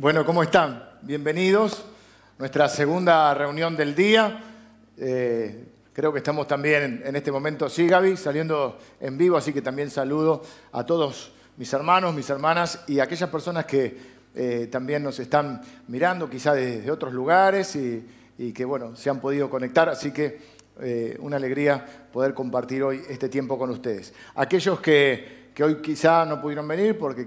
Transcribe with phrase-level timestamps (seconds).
[0.00, 0.90] Bueno, ¿cómo están?
[1.02, 1.84] Bienvenidos.
[2.38, 4.44] Nuestra segunda reunión del día.
[4.96, 9.60] Eh, creo que estamos también en este momento, sí, Gaby, saliendo en vivo, así que
[9.60, 13.96] también saludo a todos mis hermanos, mis hermanas y aquellas personas que
[14.36, 19.50] eh, también nos están mirando, quizá desde otros lugares y, que, bueno, se han podido
[19.50, 19.88] conectar.
[19.88, 20.38] Así que
[20.80, 24.14] eh, una alegría poder compartir hoy este tiempo con ustedes.
[24.36, 27.26] Aquellos que, que hoy quizá no pudieron venir porque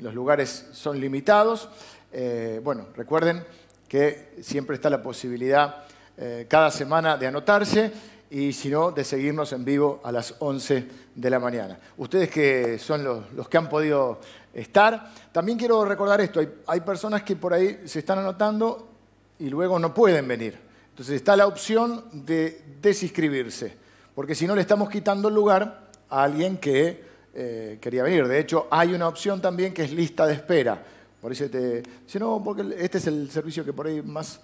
[0.00, 1.68] los lugares son limitados.
[2.12, 3.44] Eh, bueno, recuerden
[3.88, 5.84] que siempre está la posibilidad
[6.16, 7.92] eh, cada semana de anotarse
[8.30, 11.78] y si no, de seguirnos en vivo a las 11 de la mañana.
[11.96, 14.20] Ustedes que son los, que han podido
[14.54, 18.88] estar, también quiero recordar esto, hay, hay personas que por ahí se están anotando
[19.38, 20.58] y luego no pueden venir.
[20.90, 23.76] Entonces está la opción de desinscribirse,
[24.14, 28.26] porque si no le estamos quitando el lugar a alguien que eh, quería venir.
[28.26, 30.82] De hecho, hay una opción también que es lista de espera.
[31.20, 34.40] Por eso te dice, no, porque este es el servicio que por ahí más,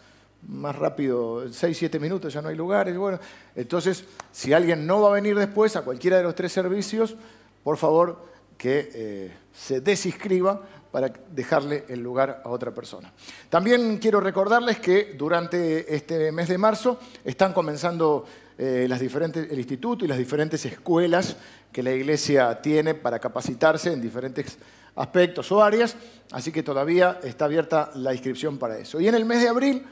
[0.48, 2.96] más rápido, 6, 7 minutos, ya no hay lugares.
[2.96, 3.18] Bueno,
[3.54, 7.16] entonces, si alguien no va a venir después a cualquiera de los tres servicios,
[7.64, 13.12] por favor que eh, se desinscriba para dejarle el lugar a otra persona.
[13.50, 18.24] También quiero recordarles que durante este mes de marzo están comenzando
[18.56, 21.36] eh, las diferentes, el instituto y las diferentes escuelas
[21.70, 24.56] que la iglesia tiene para capacitarse en diferentes
[24.94, 25.94] aspectos o áreas,
[26.32, 28.98] así que todavía está abierta la inscripción para eso.
[28.98, 29.84] Y en el mes de abril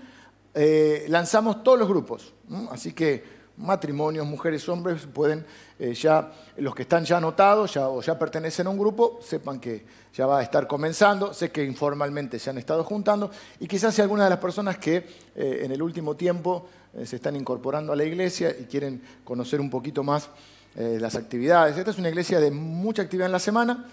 [0.54, 2.32] eh, lanzamos todos los grupos,
[2.70, 5.44] así que matrimonios, mujeres, hombres, pueden
[5.78, 9.60] eh, ya, los que están ya anotados ya, o ya pertenecen a un grupo, sepan
[9.60, 13.94] que ya va a estar comenzando, sé que informalmente se han estado juntando y quizás
[13.94, 16.68] si alguna de las personas que eh, en el último tiempo
[17.04, 20.30] se están incorporando a la iglesia y quieren conocer un poquito más
[20.76, 21.76] eh, las actividades.
[21.76, 23.84] Esta es una iglesia de mucha actividad en la semana.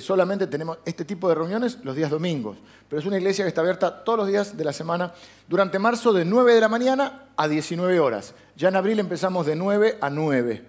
[0.00, 2.56] Solamente tenemos este tipo de reuniones los días domingos,
[2.88, 5.12] pero es una iglesia que está abierta todos los días de la semana
[5.48, 8.34] durante marzo de 9 de la mañana a 19 horas.
[8.56, 10.64] Ya en abril empezamos de 9 a 9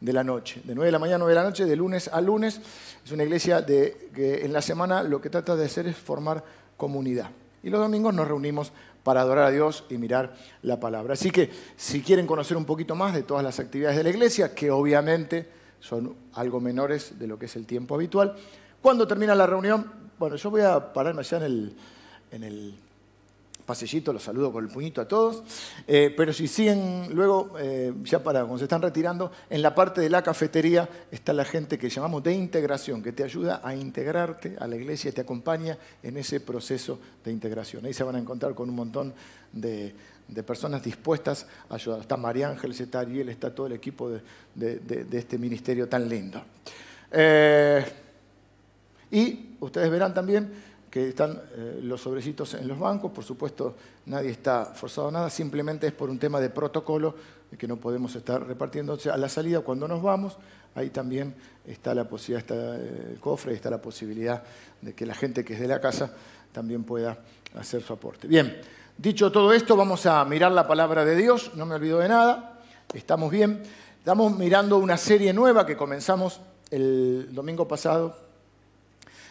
[0.00, 2.08] de la noche, de 9 de la mañana a 9 de la noche, de lunes
[2.08, 2.60] a lunes.
[3.04, 6.44] Es una iglesia de, que en la semana lo que trata de hacer es formar
[6.76, 7.30] comunidad.
[7.62, 11.14] Y los domingos nos reunimos para adorar a Dios y mirar la palabra.
[11.14, 14.54] Así que si quieren conocer un poquito más de todas las actividades de la iglesia,
[14.54, 18.36] que obviamente son algo menores de lo que es el tiempo habitual,
[18.80, 21.76] cuando termina la reunión, bueno, yo voy a pararme allá en el,
[22.30, 22.74] en el
[23.68, 25.42] pasillito, los saludo con el puñito a todos,
[25.86, 30.00] eh, pero si siguen luego, eh, ya para cuando se están retirando, en la parte
[30.00, 34.56] de la cafetería está la gente que llamamos de integración, que te ayuda a integrarte
[34.58, 37.84] a la iglesia te acompaña en ese proceso de integración.
[37.84, 39.12] Ahí se van a encontrar con un montón
[39.52, 39.94] de,
[40.42, 42.00] personas dispuestas a ayudar.
[42.00, 44.10] Está María Ángeles, está Ariel, está todo el equipo
[44.54, 46.42] de, este ministerio tan lindo.
[47.10, 47.84] Eh,
[49.10, 50.50] y ustedes verán también
[50.90, 53.12] que están eh, los sobrecitos en los bancos.
[53.12, 53.74] Por supuesto,
[54.06, 57.14] nadie está forzado a nada, simplemente es por un tema de protocolo
[57.56, 58.98] que no podemos estar repartiendo.
[59.10, 60.36] a la salida, cuando nos vamos,
[60.74, 61.34] ahí también
[61.66, 64.42] está la posibilidad, está eh, el cofre, está la posibilidad
[64.80, 66.12] de que la gente que es de la casa
[66.52, 67.18] también pueda
[67.54, 68.28] hacer su aporte.
[68.28, 68.60] Bien,
[68.98, 71.52] dicho todo esto, vamos a mirar la palabra de Dios.
[71.54, 72.60] No me olvido de nada,
[72.92, 73.62] estamos bien.
[73.98, 78.28] Estamos mirando una serie nueva que comenzamos el domingo pasado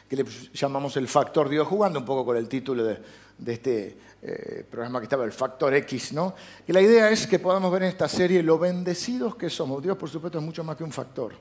[0.09, 2.97] que le llamamos el factor Dios, jugando un poco con el título de,
[3.45, 6.33] este eh, programa que estaba, el factor X, ¿no?
[6.65, 9.83] Y la idea es que podamos ver en esta serie lo bendecidos que somos.
[9.83, 11.33] Dios, por supuesto, es mucho más que un factor,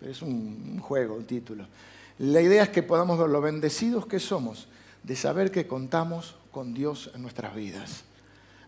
[0.00, 1.66] es un, juego, un título.
[2.18, 4.68] La idea es que podamos ver lo bendecidos que somos
[5.02, 8.04] de saber que contamos con Dios en nuestras vidas.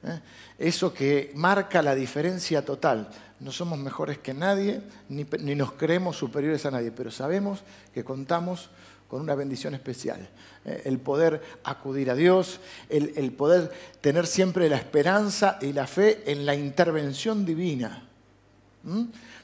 [0.03, 0.19] ¿eh?
[0.59, 3.09] Eso que marca la diferencia total.
[3.39, 7.61] No somos mejores que nadie, ni, ni nos creemos superiores a nadie, pero sabemos
[7.95, 8.71] que contamos
[9.07, 10.29] con una bendición especial.
[10.65, 12.59] Eh, el poder acudir a Dios,
[12.89, 13.71] el, poder
[14.01, 18.03] tener siempre la esperanza y la fe en la intervención divina.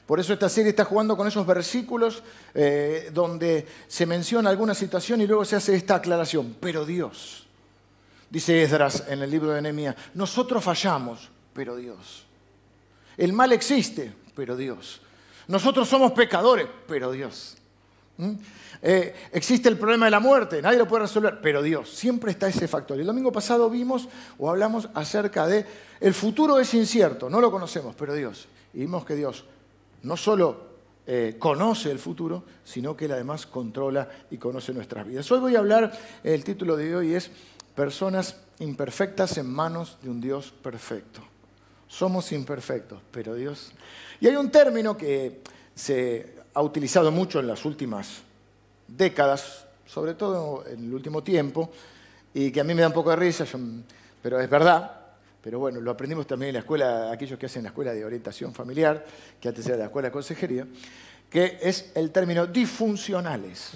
[0.05, 5.21] Por eso esta serie está jugando con esos versículos eh, donde se menciona alguna situación
[5.21, 6.57] y luego se hace esta aclaración.
[6.59, 7.42] Pero Dios,
[8.33, 12.25] dice Esdras en el libro de Nehemías, nosotros fallamos, pero Dios.
[13.15, 15.01] El mal existe, pero Dios.
[15.47, 17.57] Nosotros somos pecadores, pero Dios.
[18.17, 18.31] ¿Mm?
[18.81, 22.47] Eh, existe el problema de la muerte, nadie lo puede resolver, pero Dios, siempre está
[22.47, 22.99] ese factor.
[22.99, 24.09] El domingo pasado vimos
[24.39, 25.63] o hablamos acerca de
[25.99, 28.47] el futuro es incierto, no lo conocemos, pero Dios.
[28.73, 29.45] Y vimos que Dios
[30.01, 30.73] no solo
[31.05, 35.31] eh, conoce el futuro, sino que Él además controla y conoce nuestras vidas.
[35.31, 35.91] Hoy voy a hablar,
[36.23, 37.29] el título de hoy es
[37.75, 41.21] Personas imperfectas en manos de un Dios perfecto.
[41.87, 43.71] Somos imperfectos, pero Dios...
[44.19, 45.41] Y hay un término que
[45.75, 48.21] se ha utilizado mucho en las últimas
[48.87, 51.71] décadas, sobre todo en el último tiempo,
[52.33, 53.45] y que a mí me da un poco de risa,
[54.21, 54.99] pero es verdad.
[55.41, 58.53] Pero bueno, lo aprendimos también en la escuela, aquellos que hacen la escuela de orientación
[58.53, 59.05] familiar,
[59.41, 60.65] que antes era la escuela de consejería,
[61.29, 63.71] que es el término disfuncionales.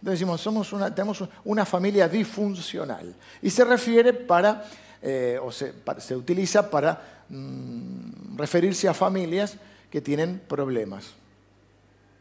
[0.00, 3.14] Entonces decimos, somos una, tenemos una familia disfuncional.
[3.42, 4.64] Y se refiere para,
[5.02, 9.56] eh, o se, se, utiliza para mm, referirse a familias
[9.90, 11.10] que tienen problemas.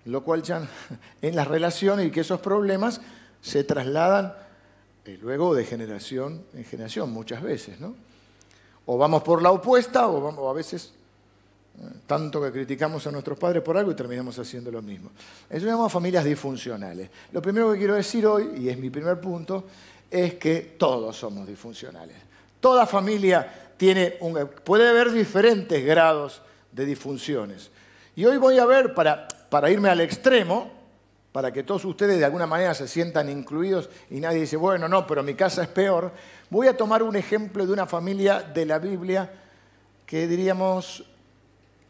[0.04, 0.68] Lo cual ya
[1.22, 3.00] en las relaciones y que esos problemas
[3.42, 4.34] se trasladan
[5.06, 7.96] eh, luego de generación en generación muchas veces, ¿no?
[8.86, 10.92] O vamos por la opuesta o, vamos, a veces
[12.06, 15.12] tanto que criticamos a nuestros padres por algo y terminamos haciendo lo mismo.
[15.50, 17.10] Eso llamamos familias disfuncionales.
[17.31, 19.66] Lo primero que quiero decir hoy, y es mi primer punto,
[20.10, 22.16] es que todos somos disfuncionales.
[22.60, 26.42] Toda familia tiene un, puede haber diferentes grados
[26.72, 27.72] de disfunciones.
[28.16, 30.72] Y hoy voy a ver, para, para irme al extremo,
[31.31, 35.08] para que todos ustedes de alguna manera se sientan incluidos y nadie dice, bueno, no,
[35.08, 36.12] pero mi casa es peor,
[36.50, 39.31] voy a tomar un ejemplo de una familia de la Biblia
[40.06, 41.06] que diríamos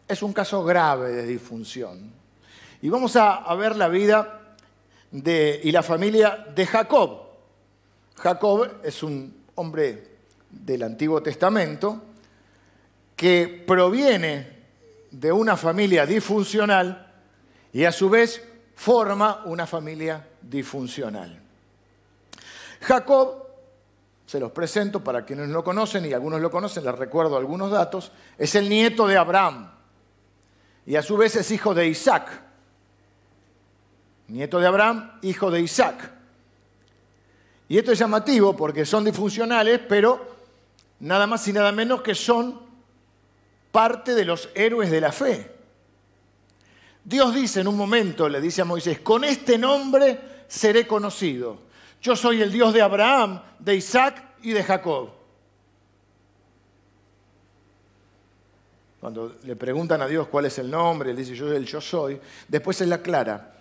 [0.09, 2.11] es un caso grave de disfunción.
[2.81, 4.56] Y vamos a, ver la vida
[5.11, 7.27] y la familia de Jacob.
[8.15, 10.17] Jacob es un hombre
[10.50, 12.01] del Antiguo Testamento
[13.15, 14.57] que proviene
[15.11, 17.13] de una familia disfuncional
[17.71, 21.39] y a su vez forma una familia disfuncional.
[22.81, 23.45] Jacob,
[24.25, 28.12] se los presento para quienes lo conocen y algunos lo conocen, les recuerdo algunos datos,
[28.38, 29.78] es el nieto de Abraham
[30.89, 32.41] y a su vez es hijo de Isaac.
[34.27, 36.12] Nieto de Abraham, hijo de Isaac.
[37.68, 40.36] Y esto es llamativo porque son disfuncionales, pero
[41.00, 42.59] nada más y nada menos que son
[43.71, 45.51] parte de los héroes de la fe.
[47.03, 51.59] Dios dice en un momento, le dice a Moisés, con este nombre seré conocido.
[52.01, 55.19] Yo soy el Dios de Abraham, de Isaac y de Jacob.
[59.00, 62.19] Cuando le preguntan a Dios cuál es el nombre, él dice, yo el yo soy.
[62.48, 63.54] Después él aclara,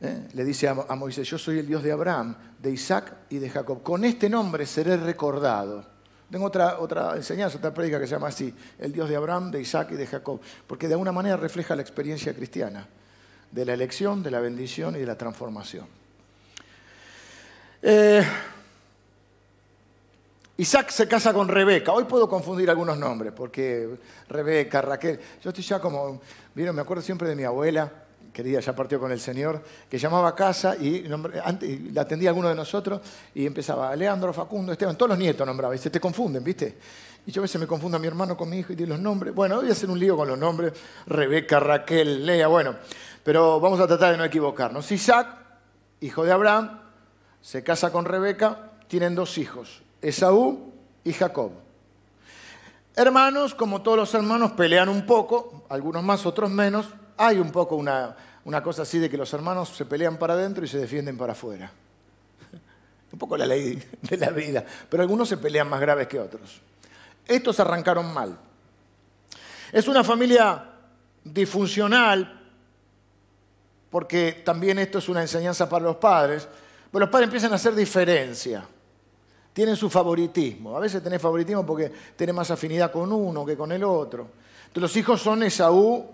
[0.00, 0.28] ¿eh?
[0.32, 3.82] le dice a, Moisés, yo soy el Dios de Abraham, de Isaac y de Jacob.
[3.82, 5.84] Con este nombre seré recordado.
[6.30, 9.60] Tengo otra, otra enseñanza, otra prédica que se llama así, el Dios de Abraham, de
[9.60, 12.88] Isaac y de Jacob, porque de alguna manera refleja la experiencia cristiana,
[13.50, 15.86] de la elección, de la bendición y de la transformación.
[17.82, 18.24] Eh,
[20.58, 21.92] Isaac se casa con Rebeca.
[21.92, 23.98] Hoy puedo confundir algunos nombres, porque
[24.28, 25.20] Rebeca, Raquel.
[25.42, 26.20] Yo estoy ya como,
[26.54, 27.92] vieron, me acuerdo siempre de mi abuela,
[28.32, 32.48] querida, ya partió con el Señor, que llamaba a casa y, la atendía a alguno
[32.48, 33.02] de nosotros
[33.34, 36.78] y empezaba, Leandro, Facundo, Esteban, todos los nietos nombraba y se te confunden, ¿viste?
[37.26, 39.34] Y yo a veces me confundo mi hermano con mi hijo y digo los nombres.
[39.34, 40.72] Bueno, voy a hacer un lío con los nombres,
[41.06, 42.76] Rebeca, Raquel, Lea, bueno,
[43.22, 44.90] pero vamos a tratar de no equivocarnos.
[44.90, 45.28] Isaac,
[46.00, 46.80] hijo de Abraham,
[47.42, 50.72] se casa con Rebeca, tienen dos hijos, Esaú
[51.02, 51.50] y Jacob.
[52.94, 56.86] Hermanos, como todos los hermanos, pelean un poco, algunos más, otros menos,
[57.16, 58.14] hay un poco una,
[58.62, 61.70] cosa así de que los hermanos se pelean para adentro y se defienden para afuera.
[63.12, 66.60] Un poco la ley de la vida, pero algunos se pelean más graves que otros.
[67.26, 68.38] Estos arrancaron mal.
[69.72, 70.70] Es una familia
[71.24, 72.42] disfuncional,
[73.90, 76.46] porque también esto es una enseñanza para los padres,
[76.92, 78.66] pero los padres empiezan a hacer diferencia.
[79.56, 80.76] Tienen su favoritismo.
[80.76, 84.28] A veces tenés favoritismo porque tenés más afinidad con uno que con el otro.
[84.66, 86.04] Entonces, los hijos son Esaú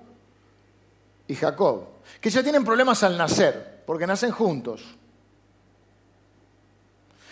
[1.27, 1.87] y Jacob,
[2.21, 4.85] que ya tienen problemas al nacer, porque nacen juntos.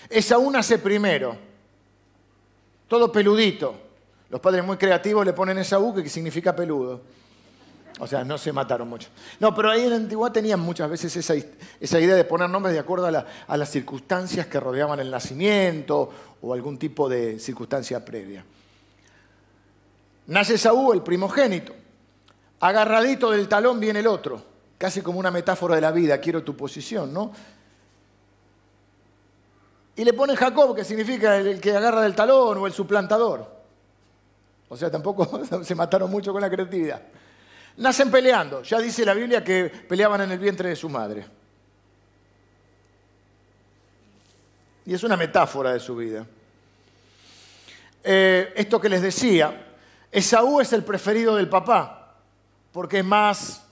[0.09, 1.37] Esaú nace primero,
[2.89, 3.77] todo peludito.
[4.31, 7.03] Los padres muy creativos le ponen Esaú, que significa peludo.
[8.01, 9.09] O sea, no se mataron mucho.
[9.39, 12.81] No, pero ahí en la antigüedad tenían muchas veces esa, idea de poner nombres de
[12.81, 18.43] acuerdo a, a, las circunstancias que rodeaban el nacimiento o algún tipo de circunstancia previa.
[20.29, 21.75] Nace Saúl, el primogénito.
[22.61, 24.43] Agarradito del talón viene el otro,
[24.79, 27.33] casi como una metáfora de la vida, quiero tu posición, ¿no?
[29.97, 33.47] Y le pone Jacob, que significa el que agarra del talón o el suplantador.
[34.71, 37.03] O sea, tampoco se mataron mucho con la creatividad.
[37.77, 41.27] Nacen peleando, ya dice la Biblia que peleaban en el vientre de su madre.
[44.87, 46.27] Y es una metáfora de su vida.
[48.03, 49.75] Eh, esto que les decía,
[50.11, 52.01] Esaú es el preferido del papá
[52.73, 53.65] porque es más,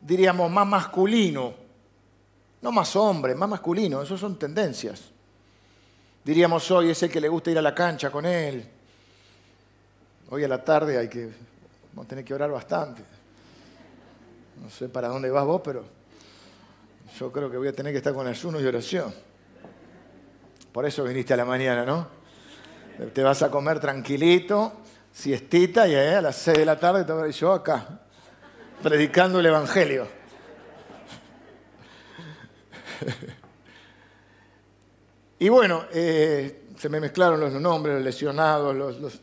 [0.00, 1.54] diríamos, más masculino.
[2.60, 5.10] No más hombre, más masculino, eso son tendencias.
[6.24, 8.66] Diríamos hoy es el que le gusta ir a la cancha con él.
[10.30, 11.30] Hoy a la tarde hay que,
[11.92, 13.02] vamos a tener que orar bastante.
[14.62, 15.84] No sé para dónde vas vos, pero
[17.18, 19.14] yo creo que voy a tener que estar con ayuno y oración.
[20.72, 22.08] Por eso viniste a la mañana, ¿no?
[23.12, 24.72] Te vas a comer tranquilito,
[25.12, 28.00] siestita, y a las 6 de la tarde te yo acá,
[28.82, 30.08] predicando el Evangelio.
[35.36, 39.20] Y bueno, eh, se me mezclaron los nombres, los lesionados, los,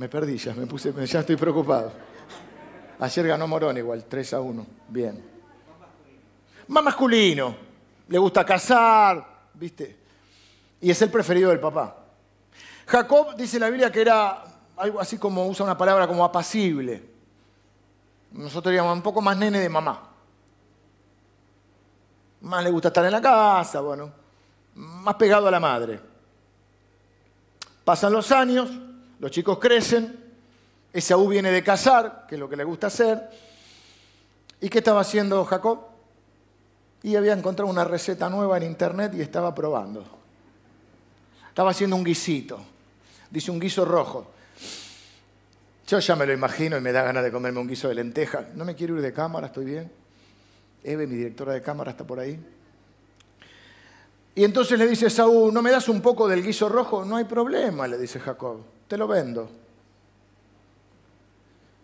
[0.00, 1.92] Me perdí ya, me puse, ya estoy preocupado.
[3.00, 4.66] Ayer ganó Morón igual, 3 a 1.
[4.88, 5.22] Bien.
[6.68, 7.54] Más masculino.
[8.08, 9.98] Le gusta cazar, ¿viste?
[10.80, 11.98] Y es el preferido del papá.
[12.86, 14.42] Jacob dice la Biblia que era
[14.78, 17.04] algo así como usa una palabra como apacible.
[18.32, 20.08] Nosotros diríamos un poco más nene de mamá.
[22.40, 24.10] Más le gusta estar en la casa, bueno,
[24.76, 26.00] más pegado a la madre.
[27.84, 28.70] Pasan los años,
[29.20, 30.18] los chicos crecen,
[30.92, 33.30] Esaú viene de cazar, que es lo que le gusta hacer.
[34.60, 35.86] ¿Y qué estaba haciendo Jacob?
[37.02, 40.04] Y había encontrado una receta nueva en internet y estaba probando.
[41.48, 42.60] Estaba haciendo un guisito.
[43.30, 44.26] Dice un guiso rojo.
[45.86, 48.48] Yo ya me lo imagino y me da ganas de comerme un guiso de lenteja.
[48.54, 49.90] No me quiero ir de cámara, estoy bien.
[50.82, 52.38] Eve, mi directora de cámara, está por ahí.
[54.34, 57.04] Y entonces le dice Saúl, ¿no me das un poco del guiso rojo?
[57.04, 58.60] No hay problema, le dice Jacob,
[58.90, 59.48] te lo vendo.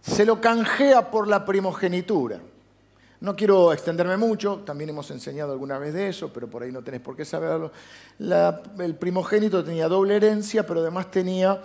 [0.02, 2.40] Se lo canjea por la primogenitura.
[3.20, 6.82] No quiero extenderme mucho, también hemos enseñado alguna vez de eso, pero por ahí no
[6.82, 7.70] tenés por qué saberlo.
[8.18, 11.62] el primogénito tenía doble herencia, pero además tenía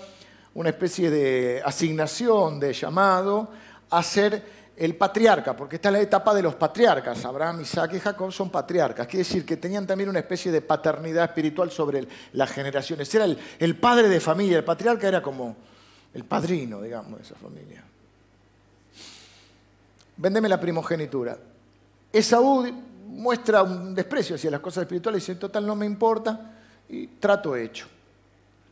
[0.54, 3.50] una especie de asignación, de llamado
[3.90, 4.44] a ser
[4.78, 7.24] el patriarca, porque está en la etapa de los patriarcas.
[7.26, 9.06] Abraham, Isaac y Jacob son patriarcas.
[9.08, 13.14] Quiere decir que tenían también una especie de paternidad espiritual sobre las generaciones.
[13.14, 15.56] Era el, padre de familia, el patriarca era como
[16.14, 17.84] el padrino, digamos, de esa familia.
[20.18, 21.38] Véndeme la primogenitura.
[22.12, 22.66] Esaú
[23.08, 26.54] muestra un desprecio hacia las cosas espirituales y dice, total no me importa,
[26.90, 27.88] y trato hecho.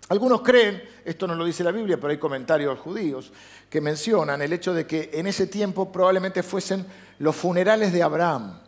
[0.09, 3.31] Algunos creen, esto no lo dice la Biblia, pero hay comentarios judíos
[3.69, 6.83] que mencionan el hecho de que en ese tiempo probablemente fuesen
[7.19, 8.59] los funerales de Abraham,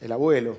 [0.00, 0.56] el abuelo.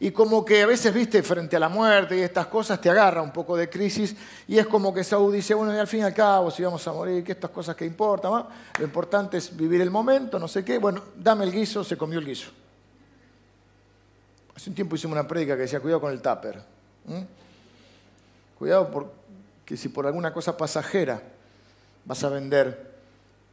[0.00, 3.22] Y como que a veces, viste, frente a la muerte y estas cosas te agarra
[3.22, 4.14] un poco de crisis
[4.46, 6.86] y es como que Saúl dice, bueno, y al fin y al cabo, si vamos
[6.86, 8.44] a morir, que estas cosas que importan,
[8.78, 12.18] lo importante es vivir el momento, no sé qué, bueno, dame el guiso, se comió
[12.18, 12.50] el guiso.
[14.54, 16.62] Hace un tiempo hicimos una prédica que decía, cuidado con el tupper.
[18.58, 21.22] Cuidado porque si por alguna cosa pasajera
[22.04, 22.96] vas a vender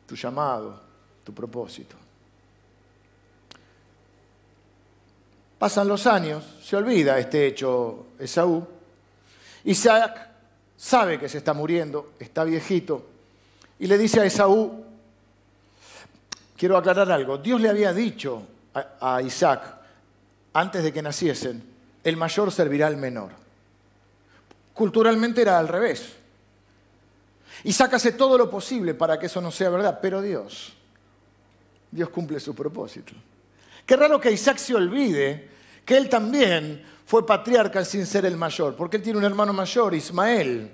[0.08, 0.82] tu llamado,
[1.24, 1.96] tu propósito.
[5.60, 8.68] Pasan los años, se olvida este hecho Esaú.
[9.64, 10.30] Isaac
[10.78, 13.06] sabe que se está muriendo, está viejito,
[13.80, 14.86] y le dice a Esaú,
[16.58, 18.44] quiero aclarar algo, Dios le había dicho
[19.00, 19.62] a, Isaac,
[20.54, 21.64] antes de que naciesen,
[22.04, 23.45] el mayor servirá al menor.
[24.76, 26.18] Culturalmente era al revés.
[27.64, 30.74] Isaac hace todo lo posible para que eso no sea verdad, pero Dios,
[31.90, 33.14] Dios cumple su propósito.
[33.86, 35.50] Qué raro que Isaac se olvide
[35.86, 39.96] que él también fue patriarca sin ser el mayor, porque él tiene un hermano mayor,
[39.96, 40.72] Ismael,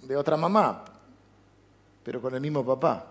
[0.00, 0.86] de otra mamá,
[2.02, 3.04] pero con el mismo papá.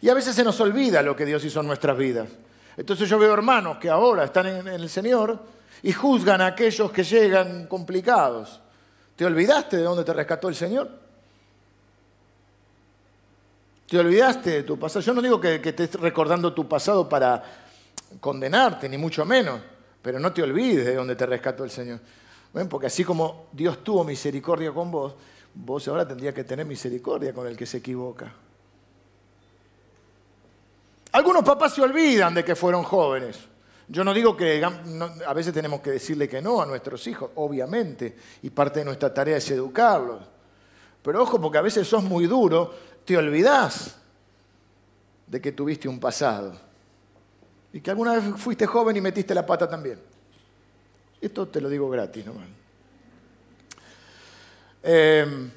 [0.00, 2.28] Y a veces se nos olvida lo que Dios hizo en nuestras vidas.
[2.76, 5.40] Entonces yo veo hermanos que ahora están en el Señor
[5.82, 8.60] y juzgan a aquellos que llegan complicados.
[9.16, 10.90] ¿Te olvidaste de dónde te rescató el Señor?
[13.88, 15.00] ¿Te olvidaste de tu pasado?
[15.00, 17.42] Yo no digo que, estés recordando tu pasado para
[18.20, 19.60] condenarte, ni mucho menos,
[20.02, 22.00] pero no te olvides de dónde te rescató el Señor.
[22.68, 25.14] Porque así como Dios tuvo misericordia con vos,
[25.54, 28.32] vos ahora tendrías que tener misericordia con el que se equivoca.
[31.12, 33.38] Algunos papás se olvidan de que fueron jóvenes.
[33.88, 38.16] Yo no digo que a veces tenemos que decirle que no a nuestros hijos, obviamente,
[38.42, 40.22] y parte de nuestra tarea es educarlos.
[41.02, 42.74] Pero ojo, porque a veces sos muy duro,
[43.04, 43.96] te olvidás
[45.26, 46.58] de que tuviste un pasado.
[47.72, 50.00] Y que alguna vez fuiste joven y metiste la pata también.
[51.20, 52.32] Esto te lo digo gratis, ¿no?
[54.82, 55.50] Em,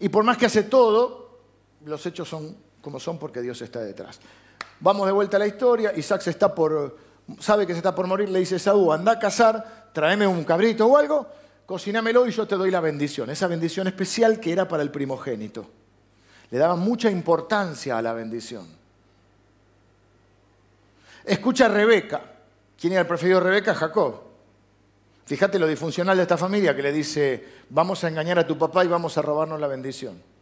[0.00, 1.40] y por más que hace todo,
[1.84, 4.20] los hechos son como son porque Dios está detrás.
[4.84, 5.94] Vamos de vuelta a la historia.
[5.96, 6.98] Isaac está por,
[7.40, 8.28] sabe que se está por morir.
[8.28, 11.26] Le dice Saúl, anda a cazar, tráeme un cabrito o algo,
[11.64, 13.30] cocinámelo y yo te doy la bendición.
[13.30, 15.64] Esa bendición especial que era para el primogénito.
[16.50, 18.66] Le daba mucha importancia a la bendición.
[21.24, 22.20] Escucha a Rebeca.
[22.78, 23.74] ¿Quién era el preferido Rebeca?
[23.74, 24.20] Jacob.
[25.24, 28.84] Fíjate lo disfuncional de esta familia que le dice, vamos a engañar a tu papá
[28.84, 30.33] y vamos a robarnos la bendición.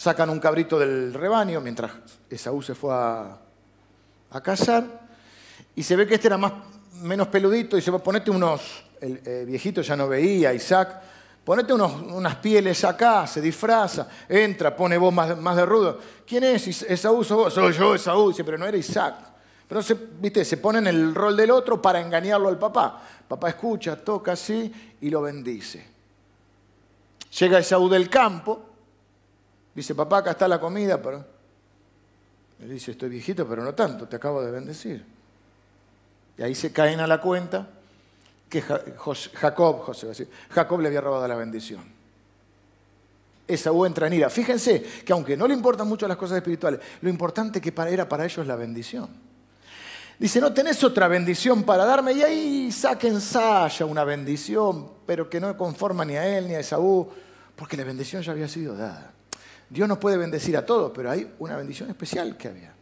[0.00, 1.92] Sacan un cabrito del rebaño mientras
[2.30, 3.36] Esaú se fue a,
[4.30, 4.82] a cazar
[5.76, 6.54] y se ve que este era más,
[7.02, 11.02] menos peludito y se va ponete unos, el viejito ya no veía, Isaac,
[11.44, 15.98] ponete unos, unas pieles acá, se disfraza, entra, pone voz más, más de rudo.
[16.26, 16.82] ¿Quién es?
[16.82, 19.16] Esaú, soy yo, Esaú, dice, pero no era Isaac.
[19.68, 20.46] Pero se, ¿viste?
[20.46, 23.02] se pone en el rol del otro para engañarlo al papá.
[23.28, 25.86] Papá escucha, toca así y lo bendice.
[27.38, 28.69] Llega Esaú del campo,
[29.74, 31.24] Dice, papá, acá está la comida, pero...
[32.60, 35.04] Le dice, estoy viejito, pero no tanto, te acabo de bendecir.
[36.36, 37.68] Y ahí se caen a la cuenta
[38.48, 39.94] que Jacob,
[40.50, 41.82] Jacob le había robado la bendición.
[43.46, 44.30] Esaú entra en ira.
[44.30, 48.24] Fíjense que aunque no le importan mucho las cosas espirituales, lo importante que era para
[48.24, 49.08] ellos la bendición.
[50.18, 52.12] Dice, no tenés otra bendición para darme.
[52.12, 56.60] Y ahí saquen Saya una bendición, pero que no conforma ni a él ni a
[56.60, 57.08] Esaú,
[57.56, 59.12] porque la bendición ya había sido dada.
[59.70, 62.74] Dios nos puede bendecir a todos, pero hay una bendición especial que había.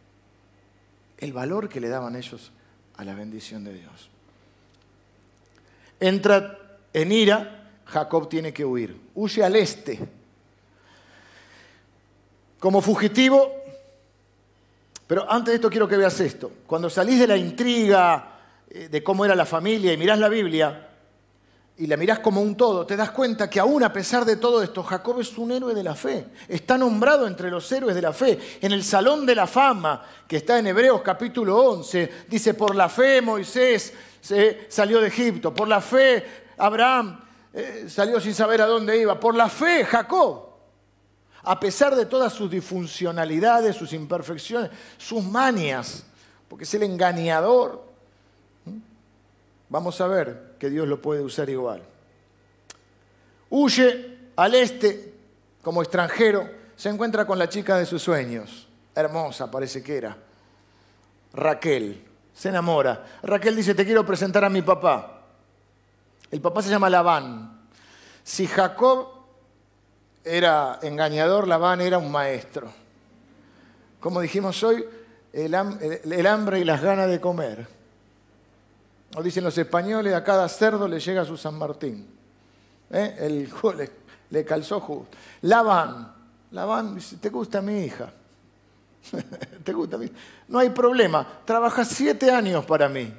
[1.19, 2.51] El valor que le daban ellos
[2.97, 4.09] a la bendición de Dios.
[5.99, 6.57] Entra
[6.91, 8.99] en ira, Jacob tiene que huir.
[9.13, 9.99] Huye al este.
[12.59, 13.53] Como fugitivo,
[15.05, 16.51] pero antes de esto quiero que veas esto.
[16.65, 20.88] Cuando salís de la intriga eh, de cómo era la familia y mirás la Biblia,
[21.79, 24.61] y la mirás como un todo, te das cuenta que aún a pesar de todo
[24.61, 26.25] esto, Jacob es un héroe de la fe.
[26.49, 28.37] Está nombrado entre los héroes de la fe.
[28.59, 32.89] En el Salón de la Fama, que está en Hebreos capítulo 11, dice, por la
[32.89, 33.93] fe Moisés
[34.67, 36.25] salió de Egipto, por la fe
[36.57, 37.17] Abraham
[37.53, 40.49] eh, salió sin saber a dónde iba, por la fe Jacob.
[41.43, 46.03] A pesar de todas sus disfuncionalidades, sus imperfecciones, sus manias,
[46.49, 47.85] porque es el engañador,
[49.69, 51.81] vamos a ver que Dios lo puede usar igual.
[53.49, 55.13] Huye al este
[55.61, 60.17] como extranjero, se encuentra con la chica de sus sueños, hermosa parece que era,
[61.33, 63.05] Raquel, se enamora.
[63.23, 65.23] Raquel dice, te quiero presentar a mi papá.
[66.31, 67.67] El papá se llama Labán.
[68.23, 69.09] Si Jacob
[70.23, 72.71] era engañador, Labán era un maestro.
[73.99, 74.85] Como dijimos hoy,
[75.33, 77.67] el, hambre y las ganas de comer.
[79.15, 82.07] O dicen los españoles, a cada cerdo le llega su San Martín.
[82.91, 83.15] ¿Eh?
[83.19, 83.91] El, le,
[84.29, 85.17] le calzó justo.
[85.41, 86.13] Labán,
[86.51, 88.11] Labán dice, ¿te gusta mi hija?
[89.63, 90.11] ¿Te gusta mi
[90.47, 93.11] No hay problema, trabaja siete años para mí.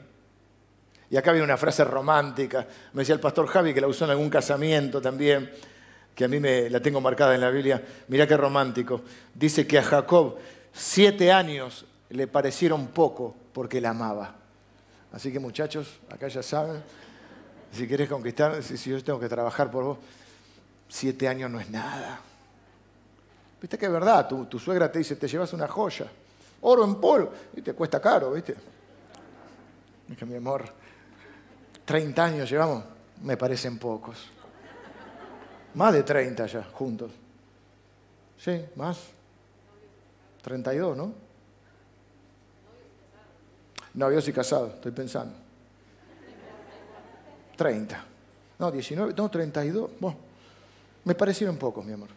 [1.10, 4.12] Y acá viene una frase romántica, me decía el pastor Javi que la usó en
[4.12, 5.50] algún casamiento también,
[6.14, 7.82] que a mí me la tengo marcada en la Biblia.
[8.08, 9.02] Mirá qué romántico.
[9.34, 10.36] Dice que a Jacob
[10.72, 14.39] siete años le parecieron poco porque la amaba.
[15.12, 16.82] Así que muchachos, acá ya saben,
[17.72, 19.98] si quieres conquistar, si, yo tengo que trabajar por vos,
[20.88, 22.20] siete años no es nada.
[23.60, 26.06] Viste que es verdad, tu, suegra te dice, te llevas una joya,
[26.62, 28.54] oro en polvo, y te cuesta caro, ¿viste?
[30.08, 30.64] Dije, mi amor,
[31.84, 32.84] 30 años llevamos,
[33.22, 34.28] me parecen pocos.
[35.74, 37.12] Más de 30 ya, juntos.
[38.38, 38.98] Sí, más.
[40.42, 41.29] 32, ¿no?
[43.94, 45.34] Novios y casados, estoy pensando.
[47.56, 48.04] 30.
[48.58, 49.90] No, 19, no, 32.
[49.98, 50.16] Bueno,
[51.04, 52.08] me parecieron pocos, mi amor.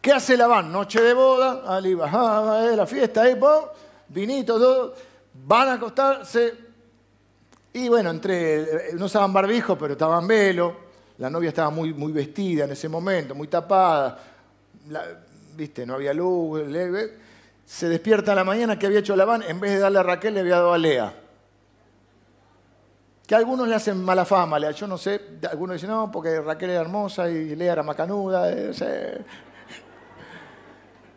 [0.00, 0.72] ¿Qué hace Labán?
[0.72, 3.38] Noche de boda, Ali bajaba, la fiesta, ahí,
[4.08, 4.94] vinito, todo.
[5.46, 6.54] Van a acostarse.
[7.72, 10.90] Y bueno, entre, no usaban barbijo, pero estaban velo.
[11.18, 14.18] La novia estaba muy, muy vestida en ese momento, muy tapada.
[15.54, 16.62] Viste, no había luz.
[17.70, 20.34] Se despierta a la mañana que había hecho Labán, en vez de darle a Raquel
[20.34, 21.14] le había dado a Lea.
[23.24, 24.72] Que algunos le hacen mala fama, Lea.
[24.72, 28.50] Yo no sé, algunos dicen, no, porque Raquel era hermosa y Lea era macanuda.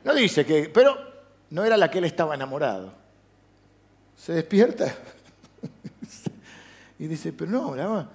[0.04, 0.96] No dice que, pero
[1.50, 2.94] no era la que él estaba enamorado.
[4.16, 4.94] Se despierta
[7.00, 8.08] y dice, pero no,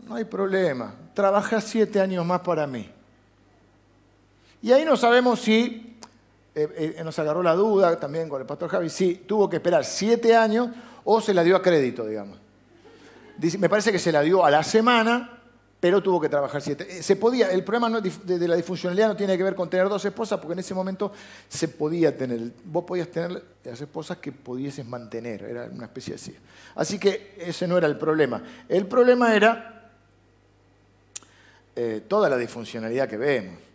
[0.00, 2.90] no hay problema, trabaja siete años más para mí.
[4.60, 5.87] Y ahí no sabemos si
[6.58, 9.84] eh, eh, nos agarró la duda también con el pastor Javi, sí, tuvo que esperar
[9.84, 10.68] siete años
[11.04, 12.38] o se la dio a crédito, digamos.
[13.58, 15.40] me parece que se la dio a la semana,
[15.78, 16.98] pero tuvo que trabajar siete.
[16.98, 20.04] Eh, se podía, el problema de, la disfuncionalidad no tiene que ver con tener dos
[20.04, 21.12] esposas, porque en ese momento
[21.48, 26.36] se podía tener, vos podías tener las esposas que pudieses mantener, era una especie así.
[26.74, 28.42] Así que ese no era el problema.
[28.68, 29.74] El problema era
[32.08, 33.67] toda la disfuncionalidad que vemos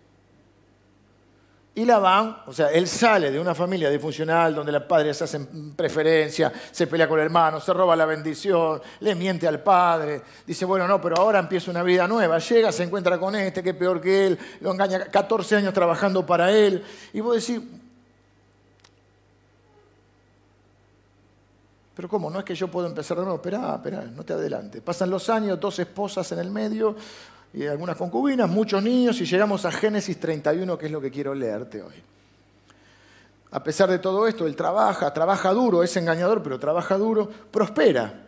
[1.76, 6.54] Y Labán, o sea, él sale de una familia disfuncional donde los padres hacen preferencia,
[6.72, 10.22] se pelea con el hermano, se roba la bendición, le miente al padre.
[10.46, 12.38] Dice, bueno, no, pero ahora empieza una vida nueva.
[12.38, 16.24] Llega, se encuentra con este, que es peor que él, lo engaña 14 años trabajando
[16.24, 16.84] para él.
[17.12, 17.60] Y vos decís,
[21.96, 22.30] pero ¿cómo?
[22.30, 23.38] No es que yo puedo empezar de nuevo.
[23.38, 24.82] Espera, espera, no te adelante.
[24.82, 26.96] Pasan los años, dos esposas en el medio,
[27.54, 31.36] y algunas concubinas, muchos niños, y llegamos a Génesis 31, que es lo que quiero
[31.36, 31.94] leerte hoy.
[33.52, 38.26] A pesar de todo esto, él trabaja, trabaja duro, es engañador, pero trabaja duro, prospera.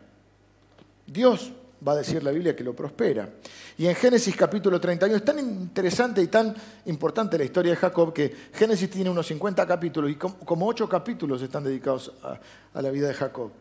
[1.08, 1.52] Dios
[1.86, 3.30] va a decir la Biblia que lo prospera.
[3.78, 8.14] Y en Génesis capítulo 31 es tan interesante y tan importante la historia de Jacob
[8.14, 13.08] que Génesis tiene unos 50 capítulos y como 8 capítulos están dedicados a, la vida
[13.08, 13.52] de Jacob.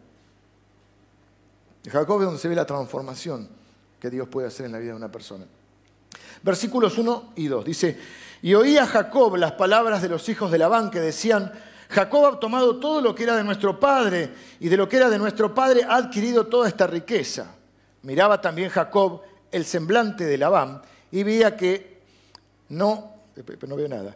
[1.90, 3.63] Jacob es donde se ve la transformación
[4.04, 5.46] que Dios puede hacer en la vida de una persona.
[6.42, 7.64] Versículos 1 y 2.
[7.64, 7.98] Dice,
[8.42, 11.50] y oía Jacob las palabras de los hijos de Labán que decían,
[11.88, 15.08] Jacob ha tomado todo lo que era de nuestro padre y de lo que era
[15.08, 17.54] de nuestro padre ha adquirido toda esta riqueza.
[18.02, 22.02] Miraba también Jacob el semblante de Labán y veía que
[22.68, 23.10] no,
[23.66, 24.14] no veo nada,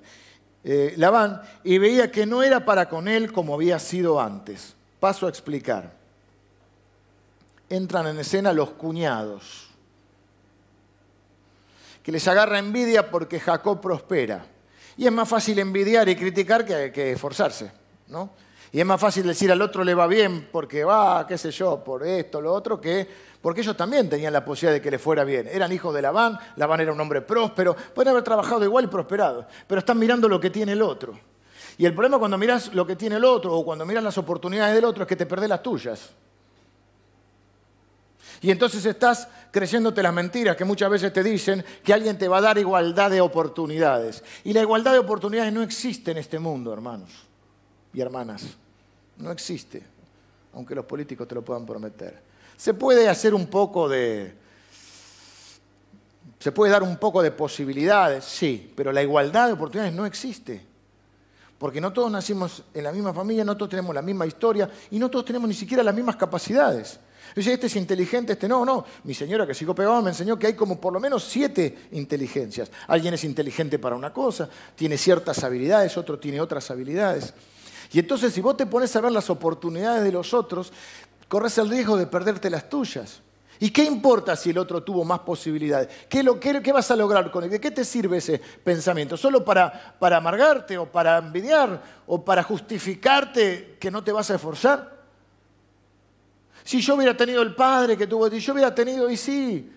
[0.64, 4.74] eh, Labán, y veía que no era para con él como había sido antes.
[5.00, 5.94] Paso a explicar.
[7.70, 9.67] Entran en escena los cuñados
[12.08, 14.42] que les agarra envidia porque Jacob prospera.
[14.96, 17.70] Y es más fácil envidiar y criticar que, esforzarse,
[18.06, 18.30] ¿no?
[18.72, 21.84] Y es más fácil decir al otro le va bien porque va, qué sé yo,
[21.84, 23.06] por esto, lo otro, que
[23.42, 25.48] porque ellos también tenían la posibilidad de que le fuera bien.
[25.52, 29.46] Eran hijos de Labán, Labán era un hombre próspero, pueden haber trabajado igual y prosperado,
[29.66, 31.12] pero están mirando lo que tiene el otro.
[31.76, 34.74] Y el problema cuando miras lo que tiene el otro o cuando miras las oportunidades
[34.74, 36.08] del otro es que te perdés las tuyas.
[38.40, 42.38] Y entonces estás creyéndote las mentiras que muchas veces te dicen que alguien te va
[42.38, 44.22] a dar igualdad de oportunidades.
[44.44, 47.10] Y la igualdad de oportunidades no existe en este mundo, hermanos
[47.92, 48.44] y hermanas.
[49.16, 49.82] No existe,
[50.52, 52.22] aunque los políticos te lo puedan prometer.
[52.56, 54.34] Se puede hacer un poco de...
[56.38, 60.64] Se puede dar un poco de posibilidades, sí, pero la igualdad de oportunidades no existe.
[61.58, 65.00] Porque no todos nacimos en la misma familia, no todos tenemos la misma historia y
[65.00, 67.00] no todos tenemos ni siquiera las mismas capacidades.
[67.34, 68.84] Dice, este es inteligente, este no, no.
[69.04, 72.70] Mi señora que sigo pegado me enseñó que hay como por lo menos siete inteligencias.
[72.86, 77.34] Alguien es inteligente para una cosa, tiene ciertas habilidades, otro tiene otras habilidades.
[77.92, 80.72] Y entonces si vos te pones a ver las oportunidades de los otros,
[81.28, 83.22] corres el riesgo de perderte las tuyas.
[83.60, 85.88] ¿Y qué importa si el otro tuvo más posibilidades?
[86.08, 87.50] ¿Qué, vas a lograr con él?
[87.50, 89.16] ¿De qué te sirve ese pensamiento?
[89.16, 94.36] ¿Solo para, para amargarte o para envidiar o para justificarte que no te vas a
[94.36, 94.97] esforzar?
[96.68, 99.72] Si yo hubiera tenido el padre que tuvo, si yo hubiera tenido, y sí.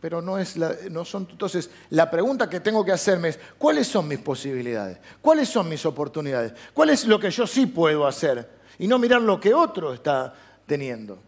[0.00, 1.26] Pero no es la, no son.
[1.28, 4.98] Entonces, la pregunta que tengo que hacerme es: ¿cuáles son mis posibilidades?
[5.20, 6.52] ¿Cuáles son mis oportunidades?
[6.72, 8.48] ¿Cuál es lo que yo sí puedo hacer?
[8.78, 10.32] Y no mirar lo que otro está
[10.64, 11.18] teniendo.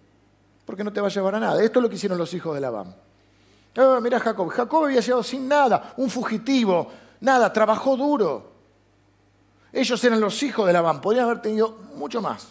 [0.64, 1.60] Porque no te va a llevar a nada.
[1.60, 2.94] Esto es lo que hicieron los hijos de Labán.
[3.78, 4.48] Oh, mira Jacob.
[4.48, 8.51] Jacob había llegado sin nada, un fugitivo, nada, trabajó duro.
[9.72, 12.48] Ellos eran los hijos de Labán, podrían haber tenido mucho más.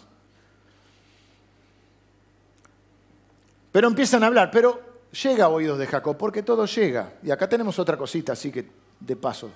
[3.70, 4.80] Pero empiezan a hablar, pero
[5.22, 7.14] llega a oídos de Jacob, porque todo llega.
[7.22, 8.66] Y acá tenemos otra cosita, así que
[9.00, 9.50] de paso.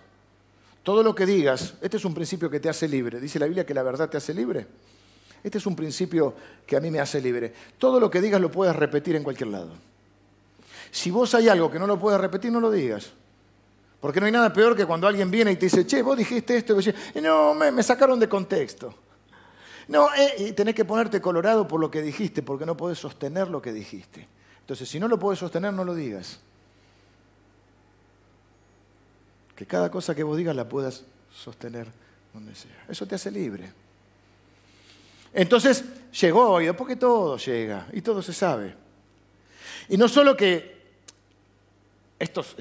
[0.82, 3.20] Todo lo que digas, este es un principio que te hace libre.
[3.20, 4.66] Dice la Biblia que la verdad te hace libre.
[5.42, 6.34] Este es un principio
[6.66, 7.52] que a mí me hace libre.
[7.76, 9.70] Todo lo que digas lo puedes repetir en cualquier lado.
[10.90, 13.12] Si vos hay algo que no lo puedes repetir, no lo digas.
[14.00, 16.56] Porque no hay nada peor que cuando alguien viene y te dice, che, vos dijiste
[16.56, 18.94] esto, y vos no, me, sacaron de contexto.
[19.88, 23.48] No, eh, y tenés que ponerte colorado por lo que dijiste, porque no podés sostener
[23.48, 24.28] lo que dijiste.
[24.60, 26.40] Entonces, si no lo podés sostener, no lo digas.
[29.54, 31.86] Que cada cosa que vos digas la puedas sostener
[32.34, 32.84] donde sea.
[32.88, 33.72] Eso te hace libre.
[35.32, 35.84] Entonces,
[36.20, 38.74] llegó oído, porque todo llega y todo se sabe.
[39.88, 40.75] Y no solo que
[42.18, 42.56] estos,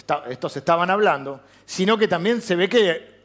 [0.57, 3.23] estaban hablando, sino que también se ve que,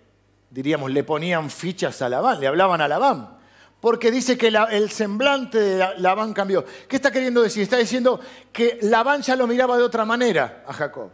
[0.51, 3.39] diríamos, le ponían fichas a Labán, le hablaban a Labán.
[3.81, 6.65] Porque dice que el semblante de Labán cambió.
[6.87, 7.63] ¿Qué está queriendo decir?
[7.63, 8.21] Está diciendo
[8.53, 11.11] que Labán ya lo miraba de otra manera a Jacob.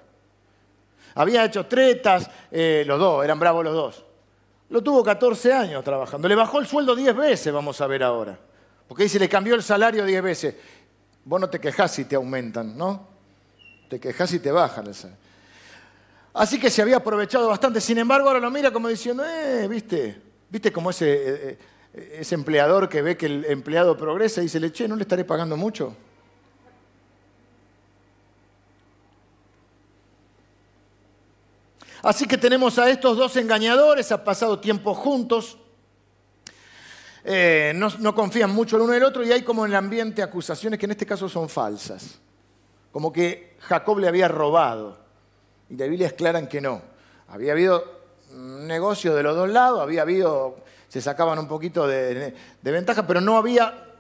[1.15, 4.05] Había hecho tretas, eh, los dos, eran bravos los dos.
[4.69, 6.27] Lo tuvo 14 años trabajando.
[6.27, 8.37] Le bajó el sueldo 10 veces, vamos a ver ahora.
[8.89, 10.57] Porque dice, le cambió el salario 10 veces.
[11.25, 13.16] Vos no te quejás si te aumentan, ¿no?
[13.89, 14.91] Te quejas y te bajan.
[16.35, 17.81] Así que se había aprovechado bastante.
[17.81, 20.21] Sin embargo, ahora lo mira como diciendo, eh, viste,
[20.51, 21.59] viste como ese, eh,
[21.95, 25.03] eh, ese empleador que ve que el empleado progresa y dice, le, che, ¿no le
[25.03, 25.97] estaré pagando mucho?
[32.03, 35.59] Así que tenemos a estos dos engañadores, han pasado tiempo juntos,
[37.25, 39.77] eh, no, no, confían mucho el uno en el otro y hay como en el
[39.77, 42.21] ambiente acusaciones que en este caso son falsas.
[42.97, 44.97] Como que Jacob le había robado.
[45.69, 46.81] Y la Biblia es clara que no.
[47.29, 47.85] Había habido
[48.33, 50.57] un negocio de los dos lados, había habido,
[50.89, 53.93] se sacaban un poquito de, de ventaja, pero no había,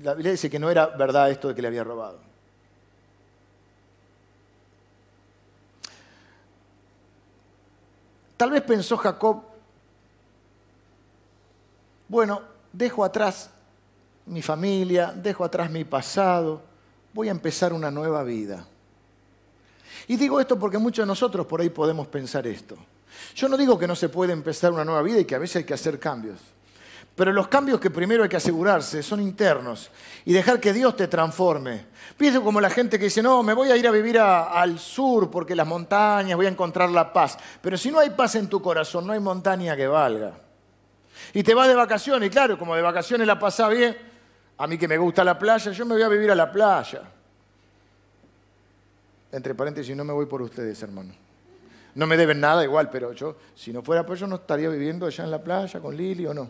[0.00, 2.20] la Biblia dice que no era verdad esto de que le había robado.
[8.36, 9.42] Tal vez pensó Jacob,
[12.06, 13.50] bueno, dejo atrás
[14.26, 16.62] mi familia, dejo atrás mi pasado,
[17.16, 18.66] voy a empezar una nueva vida.
[20.06, 22.76] Y digo esto porque muchos de nosotros por ahí podemos pensar esto.
[23.34, 25.56] Yo no digo que no se puede empezar una nueva vida y que a veces
[25.56, 26.38] hay que hacer cambios.
[27.14, 29.90] Pero los cambios que primero hay que asegurarse son internos
[30.26, 31.86] y dejar que Dios te transforme.
[32.18, 35.30] Pienso como la gente que dice, no, me voy a ir a vivir al sur
[35.30, 37.38] porque las montañas, voy a encontrar la paz.
[37.62, 40.34] Pero si no hay paz en tu corazón, no hay montaña que valga.
[41.32, 43.96] Y te vas de vacaciones, y claro, como de vacaciones la pasás bien,
[44.58, 47.02] a mí que me gusta la playa, yo me voy a vivir a la playa.
[49.32, 51.12] Entre paréntesis, no me voy por ustedes, hermano.
[51.94, 55.06] No me deben nada igual, pero yo, si no fuera por yo, no estaría viviendo
[55.06, 56.48] allá en la playa con Lili o no.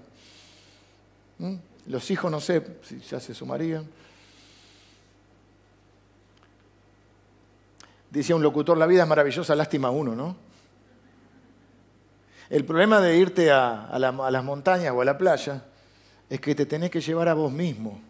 [1.38, 1.54] ¿Mm?
[1.86, 3.86] Los hijos no sé si ya se sumarían.
[8.10, 10.36] Decía un locutor, la vida es maravillosa, lástima uno, ¿no?
[12.48, 15.64] El problema de irte a, a las montañas o a la playa
[16.28, 18.00] es que te tenés que llevar a vos mismo.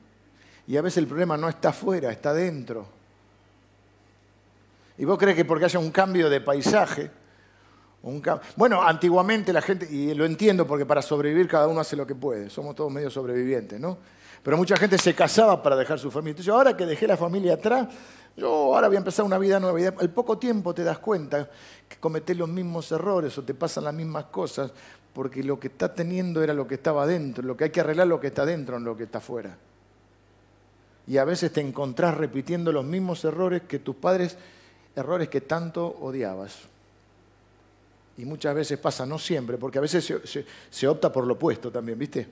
[0.67, 2.87] Y a veces el problema no está afuera, está dentro.
[4.99, 7.11] Y vos crees que porque haya un cambio de paisaje,
[8.57, 12.15] bueno, antiguamente la gente, y lo entiendo porque para sobrevivir cada uno hace lo que
[12.15, 13.99] puede, somos todos medio sobrevivientes, ¿no?
[14.43, 16.31] Pero mucha gente se casaba para dejar su familia.
[16.31, 17.89] Entonces, ahora que dejé la familia atrás,
[18.37, 19.81] yo ahora voy a empezar una vida nueva.
[19.81, 21.51] Y al poco tiempo te das cuenta
[21.89, 24.71] que cometés los mismos errores o te pasan las mismas cosas,
[25.17, 27.43] porque lo que está teniendo era lo que estaba dentro.
[27.43, 29.57] Lo que hay que arreglar lo que está dentro, no lo que está afuera.
[31.07, 34.37] Y a veces te encontrás repitiendo los mismos errores que tus padres,
[34.95, 36.59] errores que tanto odiabas.
[38.19, 40.05] Y muchas veces pasa, no siempre, porque a veces
[40.71, 42.27] se, opta por lo opuesto también, ¿viste?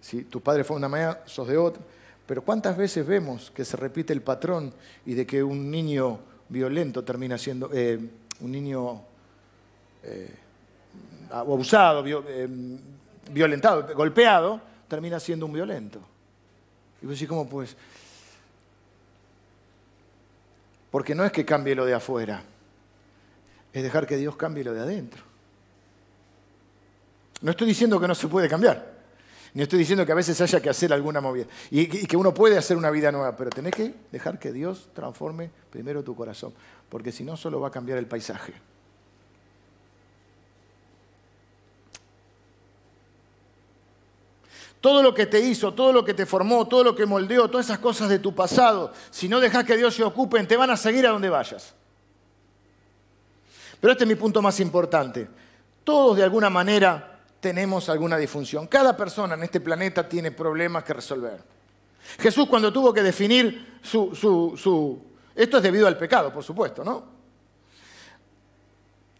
[0.00, 1.82] Si tus padres de una manera, sos de otra.
[2.28, 4.72] Pero ¿cuántas veces vemos que se repite el patrón
[5.04, 7.98] y de que un niño violento termina siendo, eh,
[8.38, 9.02] un niño
[10.04, 10.45] eh,
[11.30, 12.48] abusado, eh,
[13.30, 16.00] violentado, golpeado, termina siendo un violento?
[17.02, 17.76] Y vos decís, ¿cómo pues?
[20.90, 22.42] Porque no es que cambie lo de afuera
[23.76, 25.22] es dejar que Dios cambie lo de adentro.
[27.42, 28.94] No estoy diciendo que no se puede cambiar,
[29.52, 32.56] ni estoy diciendo que a veces haya que hacer alguna movida y, que uno puede
[32.56, 36.54] hacer una vida nueva, pero tenés que dejar que Dios transforme primero tu corazón,
[36.88, 38.54] porque si no solo va a cambiar el paisaje.
[44.86, 47.66] Todo lo que te hizo, todo lo que te formó, todo lo que moldeó, todas
[47.66, 50.76] esas cosas de tu pasado, si no dejas que Dios se ocupen, te van a
[50.76, 51.74] seguir a donde vayas.
[53.80, 55.28] Pero este es mi punto más importante.
[55.82, 58.68] Todos de alguna manera tenemos alguna disfunción.
[58.68, 61.42] Cada persona en este planeta tiene problemas que resolver.
[62.20, 65.02] Jesús cuando tuvo que definir su, su,
[65.34, 67.02] Esto es debido al pecado, por supuesto, ¿no?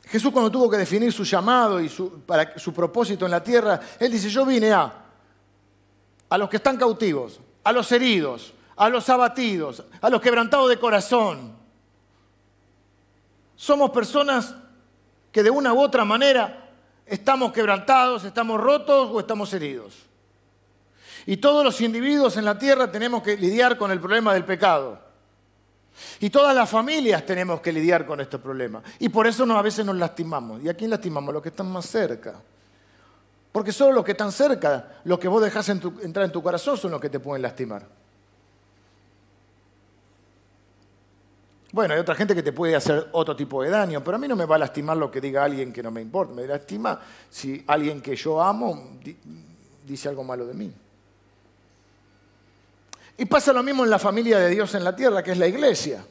[0.05, 3.81] Jesús cuando tuvo que definir su llamado y su, para, su propósito en la tierra,
[3.99, 5.03] Él dice, yo vine a,
[6.29, 10.79] a los que están cautivos, a los heridos, a los abatidos, a los quebrantados de
[10.79, 11.57] corazón,
[13.57, 14.55] somos personas
[15.33, 16.71] que de una u otra manera
[17.07, 19.95] estamos quebrantados, estamos rotos o estamos heridos.
[21.25, 25.01] Y todos los individuos en la tierra tenemos que lidiar con el problema del pecado.
[26.21, 28.83] Y todas las familias tenemos que lidiar con este problema.
[28.99, 30.63] Y por eso a veces nos lastimamos.
[30.63, 31.33] ¿Y a quién lastimamos?
[31.33, 32.35] Los que están más cerca.
[33.57, 36.91] Porque solo los que están cerca, los que vos dejás entrar en tu corazón, son
[36.91, 37.87] los que te pueden lastimar.
[41.73, 44.29] Bueno, hay otra gente que te puede hacer otro tipo de daño, pero a mí
[44.29, 46.35] no me va a lastimar lo que diga alguien que no me importa.
[46.35, 48.99] Me lastima si alguien que yo amo
[49.87, 50.71] dice algo malo de mí.
[53.17, 55.47] Y pasa lo mismo en la familia de Dios en la tierra, que es la
[55.47, 56.05] iglesia.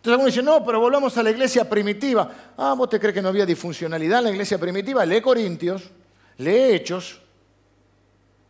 [0.00, 2.30] Entonces algunos dicen, no, pero volvamos a la iglesia primitiva.
[2.56, 5.04] Ah, vos te crees que no había disfuncionalidad en la iglesia primitiva.
[5.04, 5.90] Lee Corintios,
[6.38, 7.20] lee Hechos.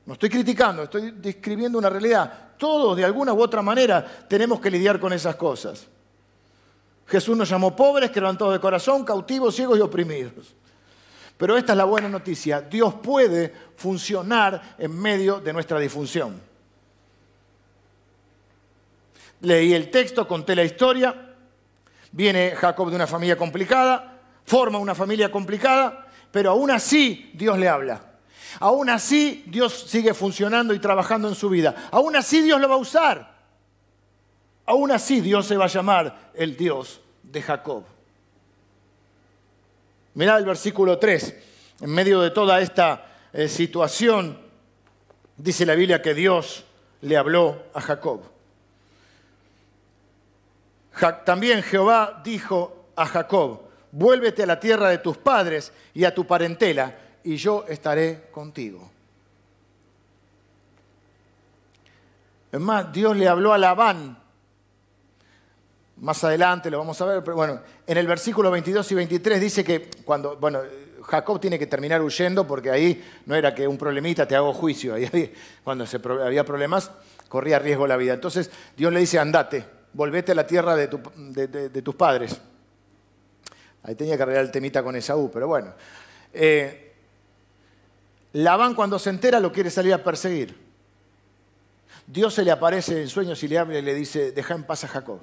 [0.06, 4.70] No estoy criticando, estoy describiendo una realidad todos de alguna u otra manera tenemos que
[4.70, 5.88] lidiar con esas cosas.
[7.06, 10.54] Jesús nos llamó pobres, quebrantados de corazón, cautivos, ciegos y oprimidos.
[11.36, 12.60] Pero esta es la buena noticia.
[12.60, 16.38] Dios puede funcionar en medio de nuestra disfunción.
[19.40, 21.29] Leí el texto, conté la historia,
[22.12, 27.68] Viene Jacob de una familia complicada, forma una familia complicada, pero aún así Dios le
[27.68, 28.00] habla.
[28.58, 31.88] Aún así Dios sigue funcionando y trabajando en su vida.
[31.92, 33.34] Aún así Dios lo va a usar.
[34.66, 37.84] Aún así Dios se va a llamar el Dios de Jacob.
[40.14, 41.34] Mirá el versículo 3.
[41.82, 44.38] En medio de toda esta eh, situación,
[45.36, 46.64] dice la Biblia que Dios
[47.00, 48.22] le habló a Jacob.
[51.24, 56.26] También Jehová dijo a Jacob, vuélvete a la tierra de tus padres y a tu
[56.26, 58.90] parentela, y yo estaré contigo.
[62.52, 64.18] Es más, Dios le habló a Labán.
[65.98, 69.62] Más adelante lo vamos a ver, pero bueno, en el versículo 22 y 23 dice
[69.62, 70.60] que cuando, bueno,
[71.02, 74.94] Jacob tiene que terminar huyendo porque ahí no era que un problemita te hago juicio,
[74.94, 75.32] ahí,
[75.64, 76.90] cuando se, había problemas
[77.28, 78.14] corría riesgo la vida.
[78.14, 80.88] Entonces Dios le dice, andate, volvete a la tierra de,
[81.82, 82.40] tus padres.
[83.82, 85.72] Ahí tenía que arreglar el temita con Esaú, pero bueno.
[86.32, 86.94] Eh,
[88.34, 90.56] Labán cuando se entera lo quiere salir a perseguir.
[92.06, 94.84] Dios se le aparece en sueños y le habla y le dice, deja en paz
[94.84, 95.20] a Jacob.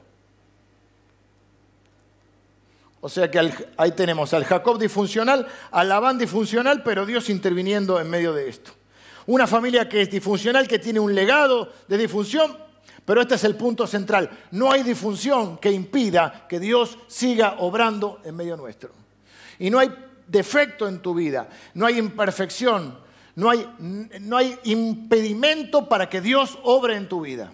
[2.99, 8.09] O sea que ahí tenemos al Jacob disfuncional, al Labán disfuncional, pero Dios interviniendo en
[8.09, 8.71] medio de esto.
[9.27, 12.57] Una familia que es disfuncional, que tiene un legado de disfunción,
[13.07, 14.29] pero este es el punto central.
[14.51, 18.89] No hay disfunción que impida que Dios siga obrando en medio nuestro.
[19.59, 19.89] Y no hay
[20.27, 22.99] defecto en tu vida, no hay imperfección,
[23.35, 23.65] no hay,
[24.19, 27.53] no hay impedimento para que Dios obre en tu vida.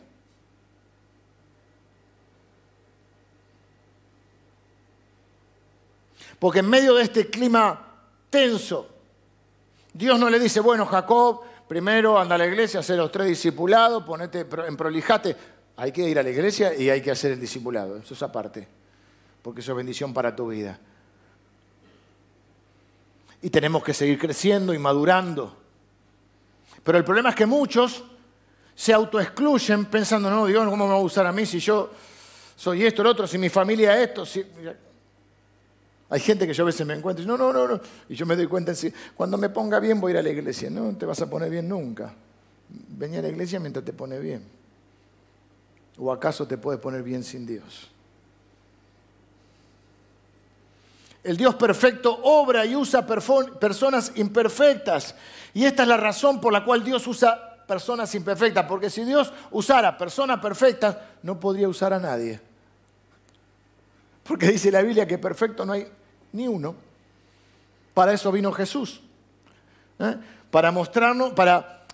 [6.39, 7.79] Porque en medio de este clima
[8.31, 8.89] tenso,
[9.93, 14.03] Dios no le dice, bueno, Jacob, primero anda a la iglesia, hacer los tres discipulados,
[14.03, 15.35] ponete en prolijate.
[15.77, 18.67] Hay que ir a la iglesia y hay que hacer el discipulado, eso es aparte,
[19.41, 20.79] porque eso es bendición para tu vida.
[23.41, 25.57] Y tenemos que seguir creciendo y madurando.
[26.83, 28.03] Pero el problema es que muchos
[28.75, 31.91] se autoexcluyen pensando, no, Dios, ¿cómo me va a usar a mí si yo
[32.55, 34.25] soy esto, el otro, si mi familia es esto?
[36.13, 37.81] Hay gente que yo a veces me encuentro y no, no, no, no.
[38.07, 38.71] Y yo me doy cuenta,
[39.15, 40.69] cuando me ponga bien voy a ir a la iglesia.
[40.69, 42.13] No, te vas a poner bien nunca.
[42.69, 44.43] Ven a la iglesia mientras te pone bien.
[45.97, 47.89] ¿O acaso te puedes poner bien sin Dios?
[51.23, 55.15] El Dios perfecto obra y usa personas imperfectas.
[55.55, 58.67] Y esta es la razón por la cual Dios usa personas imperfectas.
[58.67, 62.39] Porque si Dios usara personas perfectas, no podría usar a nadie.
[64.23, 65.87] Porque dice la Biblia que perfecto no hay
[66.33, 66.75] ni uno.
[67.93, 69.01] Para eso vino Jesús.
[69.99, 70.17] ¿eh?
[70.51, 71.85] Para mostrarnos, para,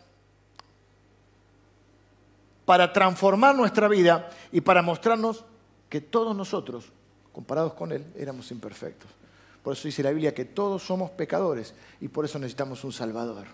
[2.65, 5.45] para transformar nuestra vida y para mostrarnos
[5.89, 6.85] que todos nosotros,
[7.31, 9.11] comparados con Él, éramos imperfectos.
[9.63, 13.45] Por eso dice la Biblia que todos somos pecadores y por eso necesitamos un Salvador.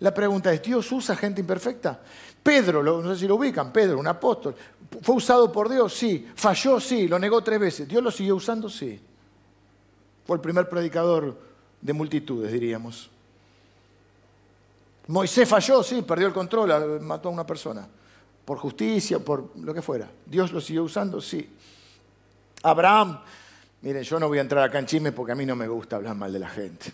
[0.00, 2.00] La pregunta es, ¿Dios usa gente imperfecta?
[2.42, 4.56] Pedro, no sé si lo ubican, Pedro, un apóstol,
[5.00, 5.94] ¿fue usado por Dios?
[5.94, 6.28] Sí.
[6.34, 6.80] ¿Falló?
[6.80, 7.06] Sí.
[7.06, 7.86] ¿Lo negó tres veces?
[7.88, 8.68] ¿Dios lo siguió usando?
[8.68, 9.00] Sí.
[10.26, 11.36] Fue el primer predicador
[11.80, 13.10] de multitudes, diríamos.
[15.08, 17.86] Moisés falló, sí, perdió el control, mató a una persona.
[18.44, 20.08] Por justicia, por lo que fuera.
[20.26, 21.48] Dios lo siguió usando, sí.
[22.62, 23.20] Abraham,
[23.82, 25.96] miren, yo no voy a entrar acá en chisme porque a mí no me gusta
[25.96, 26.92] hablar mal de la gente.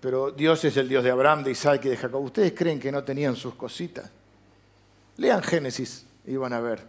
[0.00, 2.22] Pero Dios es el Dios de Abraham, de Isaac y de Jacob.
[2.22, 4.10] ¿Ustedes creen que no tenían sus cositas?
[5.16, 6.82] Lean Génesis y van a ver.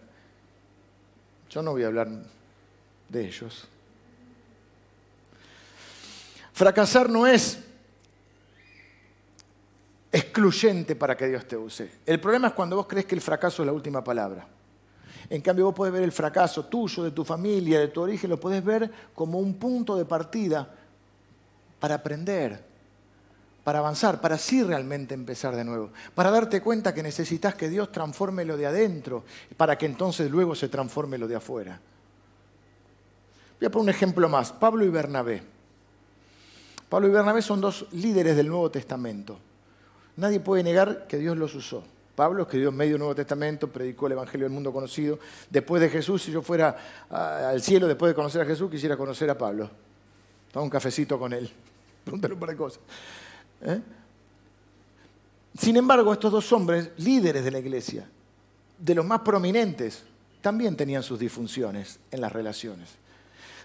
[1.50, 2.10] Yo no voy a hablar
[3.10, 3.68] de ellos.
[6.58, 7.60] Fracasar no es
[10.12, 11.88] excluyente para que Dios te use.
[12.04, 14.48] El problema es cuando vos crees que el fracaso es la última palabra.
[15.30, 18.40] En cambio, vos podés ver el fracaso tuyo, de tu familia, de tu origen, lo
[18.40, 20.68] podés ver como un punto de partida
[21.80, 22.60] para aprender,
[23.64, 27.92] para avanzar, para así realmente empezar de nuevo, para darte cuenta que necesitas que Dios
[27.92, 29.26] transforme lo de adentro,
[29.58, 31.80] para que entonces luego se transforme lo de afuera.
[33.60, 35.57] Voy a poner un ejemplo más, Pablo y Bernabé.
[36.90, 39.38] Pablo y Bernabé son dos líderes del Nuevo Testamento.
[40.16, 41.84] Nadie puede negar que Dios los usó.
[42.16, 45.20] Pablo escribió en medio del Nuevo Testamento, predicó el Evangelio del mundo conocido.
[45.50, 46.76] Después de Jesús, si yo fuera
[47.10, 49.70] al cielo, después de conocer a Jesús, quisiera conocer a Pablo.
[50.52, 51.52] Toma un cafecito con él.
[52.04, 52.80] Pregúntale un par de cosas.
[53.62, 53.82] ¿Eh?
[55.60, 58.10] Sin embargo, estos dos hombres, líderes de la iglesia,
[58.80, 60.04] de los más prominentes,
[60.42, 62.90] también tenían sus disfunciones en las relaciones.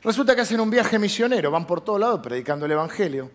[0.02, 3.30] Resulta que hacen un viaje misionero, van por todos lados predicando el Evangelio.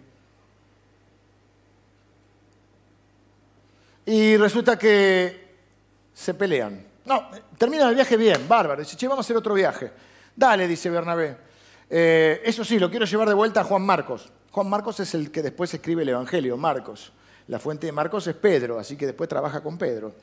[4.05, 5.47] Y resulta que
[6.13, 6.85] se pelean.
[7.05, 8.81] No, termina el viaje bien, bárbaro.
[8.81, 9.91] Dice, che, vamos a hacer otro viaje.
[10.35, 11.37] Dale, dice Bernabé.
[11.89, 14.29] Eh, eso sí, lo quiero llevar de vuelta a Juan Marcos.
[14.51, 17.13] Juan Marcos es el que después escribe el Evangelio, Marcos.
[17.47, 20.15] La fuente de Marcos es Pedro, así que después trabaja con Pedro.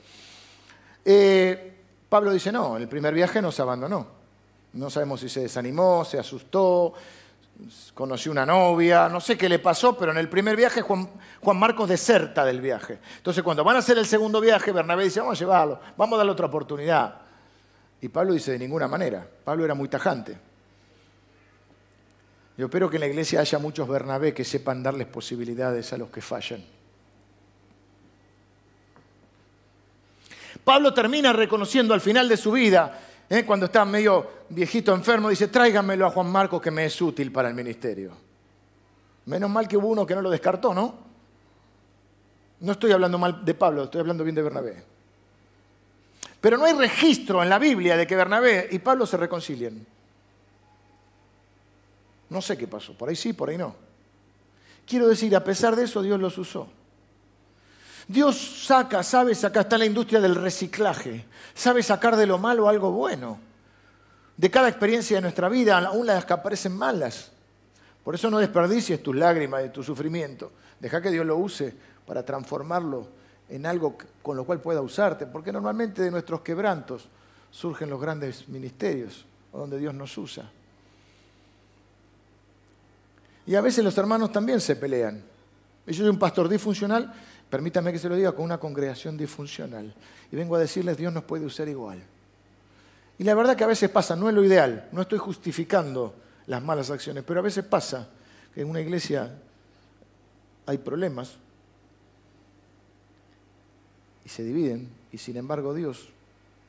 [1.04, 1.74] Eh,
[2.08, 4.23] Pablo dice, no, en el primer viaje nos abandonó.
[4.74, 6.94] No sabemos si se desanimó, se asustó,
[7.94, 11.08] conoció una novia, no sé qué le pasó, pero en el primer viaje Juan,
[11.54, 12.98] Marcos deserta del viaje.
[13.16, 16.18] Entonces cuando van a hacer el segundo viaje, Bernabé dice, vamos a llevarlo, vamos a
[16.18, 17.20] darle otra oportunidad.
[18.00, 19.26] Y Pablo dice, de ninguna manera.
[19.44, 20.36] Pablo era muy tajante.
[22.56, 26.10] Yo espero que en la iglesia haya muchos Bernabé que sepan darles posibilidades a los
[26.10, 26.64] que fallan.
[30.64, 32.98] Pablo termina reconociendo al final de su vida,
[33.28, 33.44] ¿eh?
[33.44, 37.48] cuando está medio viejito enfermo, dice, tráigamelo a Juan Marcos que me es útil para
[37.48, 38.12] el ministerio.
[39.26, 40.94] Menos mal que hubo uno que no lo descartó, ¿no?
[42.60, 44.84] No estoy hablando mal de Pablo, estoy hablando bien de Bernabé.
[46.40, 49.86] Pero no hay registro en la Biblia de que Bernabé y Pablo se reconcilien.
[52.28, 53.74] No sé qué pasó, por ahí sí, por ahí no.
[54.86, 56.68] Quiero decir, a pesar de eso, Dios los usó.
[58.06, 61.24] Dios saca, sabe sacar, está la industria del reciclaje,
[61.54, 63.38] sabe sacar de lo malo algo bueno.
[64.36, 67.30] De cada experiencia de nuestra vida, aún las que aparecen malas.
[68.02, 70.52] Por eso no desperdicies tus lágrimas y tu sufrimiento.
[70.80, 71.74] Deja que Dios lo use
[72.06, 73.08] para transformarlo
[73.48, 77.08] en algo con lo cual pueda usarte, porque normalmente de nuestros quebrantos
[77.50, 80.50] surgen los grandes ministerios, donde Dios nos usa.
[83.46, 85.22] Y a veces los hermanos también se pelean.
[85.86, 87.12] Yo soy un pastor disfuncional
[87.50, 89.94] Permítame que se lo diga con una congregación disfuncional.
[90.30, 92.02] Y vengo a decirles, Dios nos puede usar igual.
[93.18, 96.14] Y la verdad que a veces pasa, no es lo ideal, no estoy justificando
[96.46, 98.08] las malas acciones, pero a veces pasa
[98.52, 99.32] que en una iglesia
[100.66, 101.36] hay problemas
[104.24, 106.08] y se dividen, y sin embargo Dios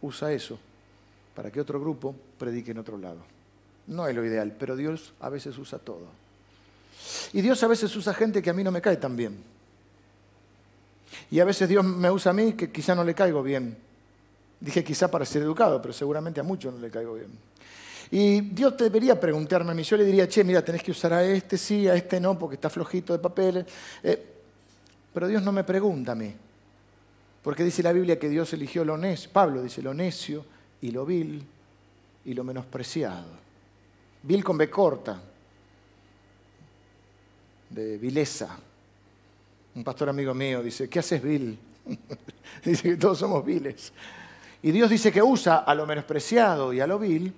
[0.01, 0.59] usa eso
[1.33, 3.19] para que otro grupo predique en otro lado.
[3.87, 6.07] No es lo ideal, pero Dios a veces usa todo.
[7.33, 9.54] Y Dios a veces usa gente que a mí no me cae tan bien.
[11.31, 13.77] Y a veces Dios me usa a mí que quizá no le caigo bien.
[14.59, 17.29] Dije quizá para ser educado, pero seguramente a muchos no le caigo bien.
[18.11, 19.83] Y Dios debería preguntarme a mí.
[19.83, 22.55] Yo le diría, che, mira, tenés que usar a este sí, a este no, porque
[22.55, 23.65] está flojito de papeles.
[24.03, 24.33] Eh,
[25.13, 26.33] pero Dios no me pregunta a mí.
[27.41, 29.29] Porque dice la Biblia que Dios eligió lo necio.
[29.31, 30.45] Pablo dice lo necio
[30.81, 31.45] y lo vil
[32.25, 33.45] y lo menospreciado.
[34.23, 35.21] Vil con B corta,
[37.69, 38.57] de vileza.
[39.75, 41.59] Un pastor amigo mío dice, ¿qué haces vil?
[42.65, 43.91] dice que todos somos viles.
[44.63, 47.33] Y Dios dice que usa a lo menospreciado y a lo vil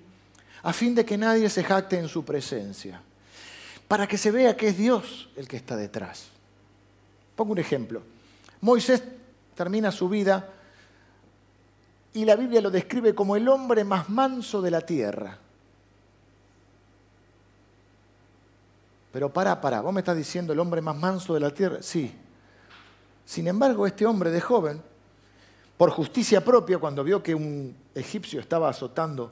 [0.62, 3.00] a fin de que nadie se jacte en su presencia,
[3.86, 6.28] para que se vea que es Dios el que está detrás.
[7.36, 8.02] Pongo un ejemplo.
[8.60, 9.02] Moisés
[9.54, 10.48] termina su vida
[12.12, 15.38] y la Biblia lo describe como el hombre más manso de la tierra.
[19.12, 21.78] Pero para, para, vos me estás diciendo el hombre más manso de la tierra.
[21.80, 22.12] Sí,
[23.28, 24.80] sin embargo, este hombre de joven,
[25.76, 29.30] por justicia propia, cuando vio que un egipcio estaba azotando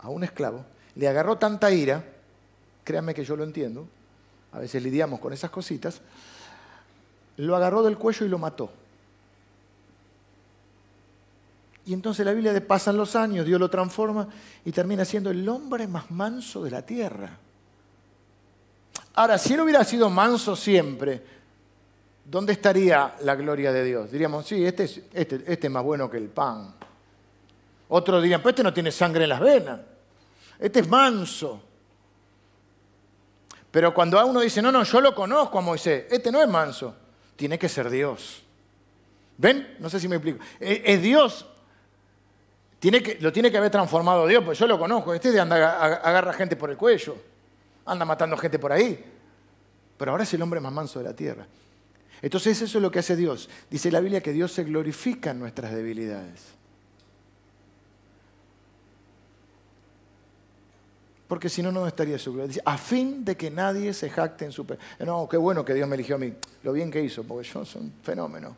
[0.00, 2.04] a un esclavo, le agarró tanta ira,
[2.84, 3.88] créanme que yo lo entiendo,
[4.52, 6.02] a veces lidiamos con esas cositas,
[7.38, 8.70] lo agarró del cuello y lo mató.
[11.86, 14.28] Y entonces la Biblia de pasan los años, Dios lo transforma
[14.62, 17.38] y termina siendo el hombre más manso de la tierra.
[19.14, 21.33] Ahora, si él hubiera sido manso siempre,
[22.24, 24.10] ¿dónde estaría la gloria de Dios?
[24.10, 26.74] Diríamos, sí, este es, este, este más bueno que el pan.
[27.88, 29.80] Otros dirían, pues este no tiene sangre en las venas.
[30.58, 31.62] Este es manso.
[33.70, 36.94] Pero cuando uno dice, no, no, yo lo conozco a Moisés, este no es manso,
[37.34, 38.42] tiene que ser Dios.
[39.36, 39.76] ¿Ven?
[39.80, 40.38] No sé si me explico.
[40.60, 41.44] Es, Dios.
[42.78, 45.12] Tiene que, lo tiene que haber transformado Dios, pues yo lo conozco.
[45.12, 47.16] Este anda, agarra gente por el cuello,
[47.84, 49.04] anda matando gente por ahí.
[49.96, 51.46] Pero ahora es el hombre más manso de la tierra.
[52.24, 53.50] Entonces eso es lo que hace Dios.
[53.70, 56.40] Dice la Biblia que Dios se glorifica en nuestras debilidades.
[61.28, 62.48] Porque si no, no estaría su gloria.
[62.48, 64.64] Dice, a fin de que nadie se jacte en su...
[65.00, 66.32] No, qué bueno que Dios me eligió a mí.
[66.62, 68.56] Lo bien que hizo, porque yo soy un fenómeno.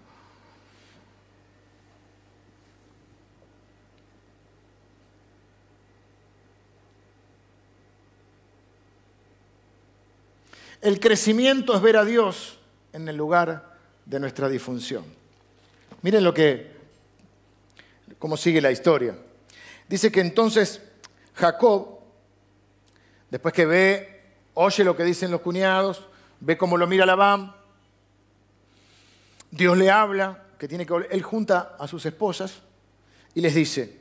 [10.81, 12.61] El crecimiento es ver a Dios
[12.97, 13.77] en el lugar
[14.07, 15.05] de nuestra disfunción.
[16.01, 16.73] Miren lo que,
[18.19, 19.15] cómo sigue la historia.
[19.87, 20.81] Dice que entonces
[21.35, 21.99] Jacob,
[23.31, 24.23] después que ve,
[24.55, 26.09] oye lo que dicen los cuñados,
[26.41, 27.55] ve cómo lo mira Labán,
[29.51, 32.63] Dios le habla, que tiene que él junta a sus esposas
[33.35, 33.95] y les dice,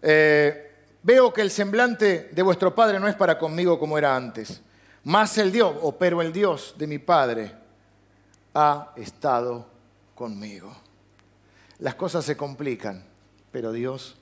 [0.00, 0.72] eh,
[1.02, 4.62] veo que el semblante de vuestro Padre no es para conmigo como era antes,
[5.04, 7.52] más el Dios, o pero el Dios de mi Padre
[8.54, 9.66] ha estado
[10.14, 10.74] conmigo.
[11.78, 13.04] Las cosas se complican,
[13.52, 14.16] pero Dios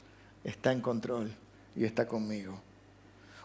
[0.45, 1.33] está en control
[1.75, 2.61] y está conmigo.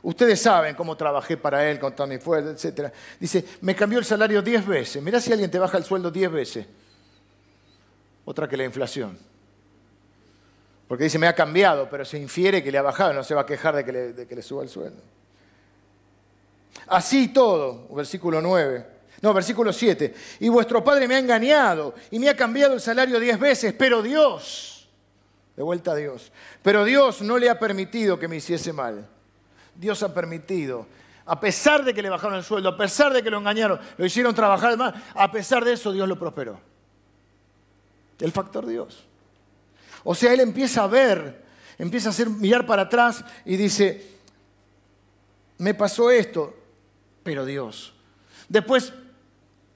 [0.03, 2.91] Ustedes saben cómo trabajé para él con toda mi fuerza, etc.
[3.19, 5.01] Dice, me cambió el salario diez veces.
[5.01, 6.65] Mirá si alguien te baja el sueldo diez veces.
[8.25, 9.17] Otra que la inflación.
[10.87, 13.41] Porque dice, me ha cambiado, pero se infiere que le ha bajado, no se va
[13.41, 15.01] a quejar de que le suba el sueldo.
[16.87, 18.85] Así todo, versículo 9.
[19.21, 20.13] No, versículo 7.
[20.39, 24.01] Y vuestro padre me ha engañado y me ha cambiado el salario diez veces, pero
[24.01, 24.89] Dios,
[25.55, 26.31] de vuelta a Dios,
[26.63, 29.07] pero Dios no le ha permitido que me hiciese mal.
[29.75, 30.87] Dios ha permitido.
[31.25, 34.05] A pesar de que le bajaron el sueldo, a pesar de que lo engañaron, lo
[34.05, 36.59] hicieron trabajar más, a pesar de eso Dios lo prosperó.
[38.19, 39.05] El factor Dios.
[40.03, 41.43] O sea, él empieza a ver,
[41.77, 44.17] empieza a hacer, mirar para atrás y dice,
[45.59, 46.55] me pasó esto,
[47.23, 47.93] pero Dios.
[48.49, 48.93] Después,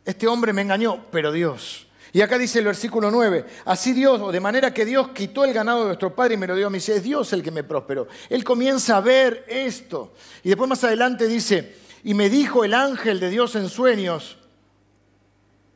[0.04, 1.88] este hombre me engañó, pero Dios.
[2.14, 5.54] Y acá dice el versículo 9, así Dios, o de manera que Dios quitó el
[5.54, 7.64] ganado de nuestro Padre y me lo dio a mí, es Dios el que me
[7.64, 8.08] prosperó.
[8.30, 10.14] Él comienza a ver esto.
[10.42, 11.76] Y después más adelante dice,
[12.06, 14.38] y me dijo el ángel de Dios en sueños,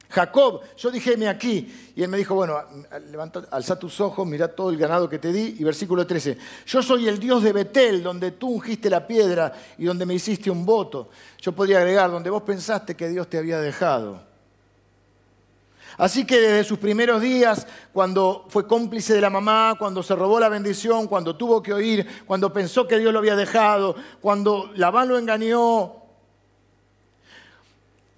[0.09, 1.91] Jacob, yo dije, aquí.
[1.95, 2.57] Y él me dijo, bueno,
[3.11, 5.57] levanta, alza tus ojos, mira todo el ganado que te di.
[5.59, 9.85] Y versículo 13, yo soy el Dios de Betel, donde tú ungiste la piedra y
[9.85, 11.09] donde me hiciste un voto.
[11.39, 14.27] Yo podría agregar, donde vos pensaste que Dios te había dejado.
[15.97, 20.39] Así que desde sus primeros días, cuando fue cómplice de la mamá, cuando se robó
[20.39, 25.09] la bendición, cuando tuvo que oír, cuando pensó que Dios lo había dejado, cuando Labán
[25.09, 25.97] lo engañó,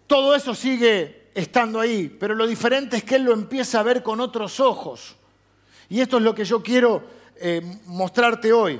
[0.06, 4.04] todo eso sigue estando ahí, pero lo diferente es que él lo empieza a ver
[4.04, 5.16] con otros ojos.
[5.90, 7.04] Y esto es lo que yo quiero
[7.36, 8.80] eh, mostrarte hoy.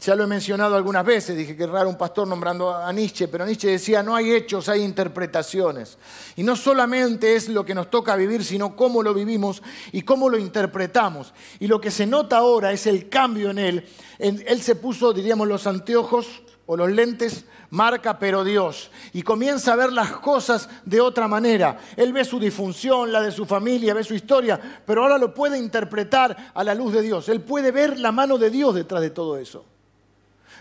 [0.00, 3.44] Ya lo he mencionado algunas veces, dije que raro un pastor nombrando a Nietzsche, pero
[3.44, 5.98] Nietzsche decía, no hay hechos, hay interpretaciones.
[6.36, 10.28] Y no solamente es lo que nos toca vivir, sino cómo lo vivimos y cómo
[10.28, 11.34] lo interpretamos.
[11.58, 13.88] Y lo que se nota ahora es el cambio en él.
[14.20, 19.76] él se puso, diríamos, los anteojos o los lentes marca pero Dios y comienza a
[19.76, 21.78] ver las cosas de otra manera.
[21.96, 25.58] Él ve su disfunción, la de su familia, ve su historia, pero ahora lo puede
[25.58, 27.28] interpretar a la luz de Dios.
[27.30, 29.64] Él puede ver la mano de Dios detrás de todo eso.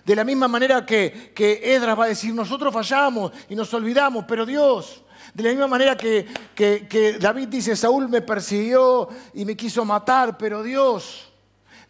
[0.05, 4.23] De la misma manera que, que Edras va a decir, nosotros fallamos y nos olvidamos,
[4.25, 5.03] pero Dios.
[5.33, 10.37] De la misma manera que, que, David dice, Saúl me persiguió y me quiso matar,
[10.37, 11.26] pero Dios.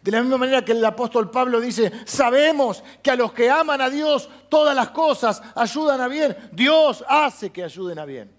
[0.08, 3.82] De la misma manera que el apóstol Pablo dice, sabemos que a los que aman
[3.82, 6.34] a Dios todas las cosas ayudan a bien.
[6.50, 8.30] Dios hace que ayuden a bien.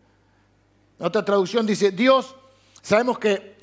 [0.97, 2.35] Otra traducción dice, Dios,
[2.81, 3.59] sabemos que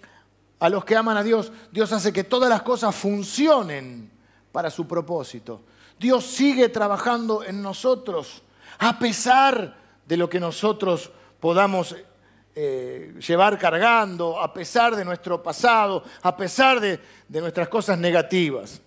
[0.60, 4.08] a los que aman a Dios, Dios hace que todas las cosas funcionen
[4.52, 5.62] para su propósito.
[5.98, 8.44] Dios sigue trabajando en nosotros,
[8.78, 11.96] a pesar de lo que nosotros podamos
[12.58, 16.98] eh, llevar cargando, a pesar de nuestro pasado, a pesar de,
[17.28, 18.80] de nuestras cosas negativas.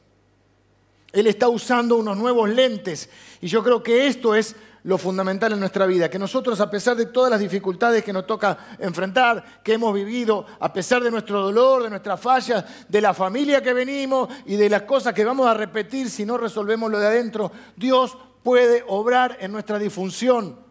[1.11, 5.59] Él está usando unos nuevos lentes y yo creo que esto es lo fundamental en
[5.59, 9.74] nuestra vida, que nosotros a pesar de todas las dificultades que nos toca enfrentar, que
[9.74, 14.30] hemos vivido, a pesar de nuestro dolor, de nuestras fallas, de la familia que venimos
[14.47, 18.17] y de las cosas que vamos a repetir si no resolvemos lo de adentro, Dios
[18.41, 20.68] puede obrar en nuestra disfunción.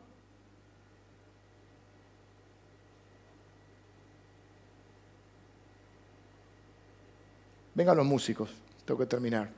[7.78, 8.50] Vengan los músicos,
[8.84, 9.48] tengo que terminar.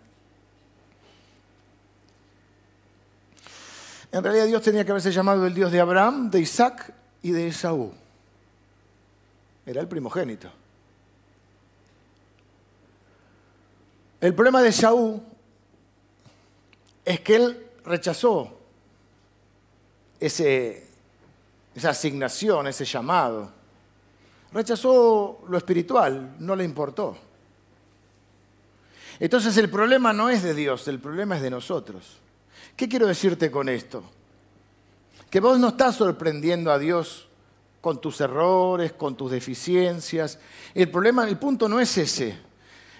[4.12, 6.92] En realidad Dios tenía que haberse llamado el Dios de Abraham, de Isaac
[7.22, 7.94] y de Esaú.
[9.64, 10.52] Era el primogénito.
[14.20, 15.22] El problema de Esaú
[17.06, 18.54] es que él rechazó
[20.20, 20.86] ese,
[21.74, 23.50] esa asignación, ese llamado.
[24.52, 27.29] Rechazó lo espiritual, no le importó.
[29.20, 32.18] Entonces el problema no es de Dios, el problema es de nosotros.
[32.74, 34.02] ¿Qué quiero decirte con esto?
[35.28, 37.28] Que vos no estás sorprendiendo a Dios
[37.82, 40.38] con tus errores, con tus deficiencias.
[40.74, 42.38] El problema, el punto no es ese.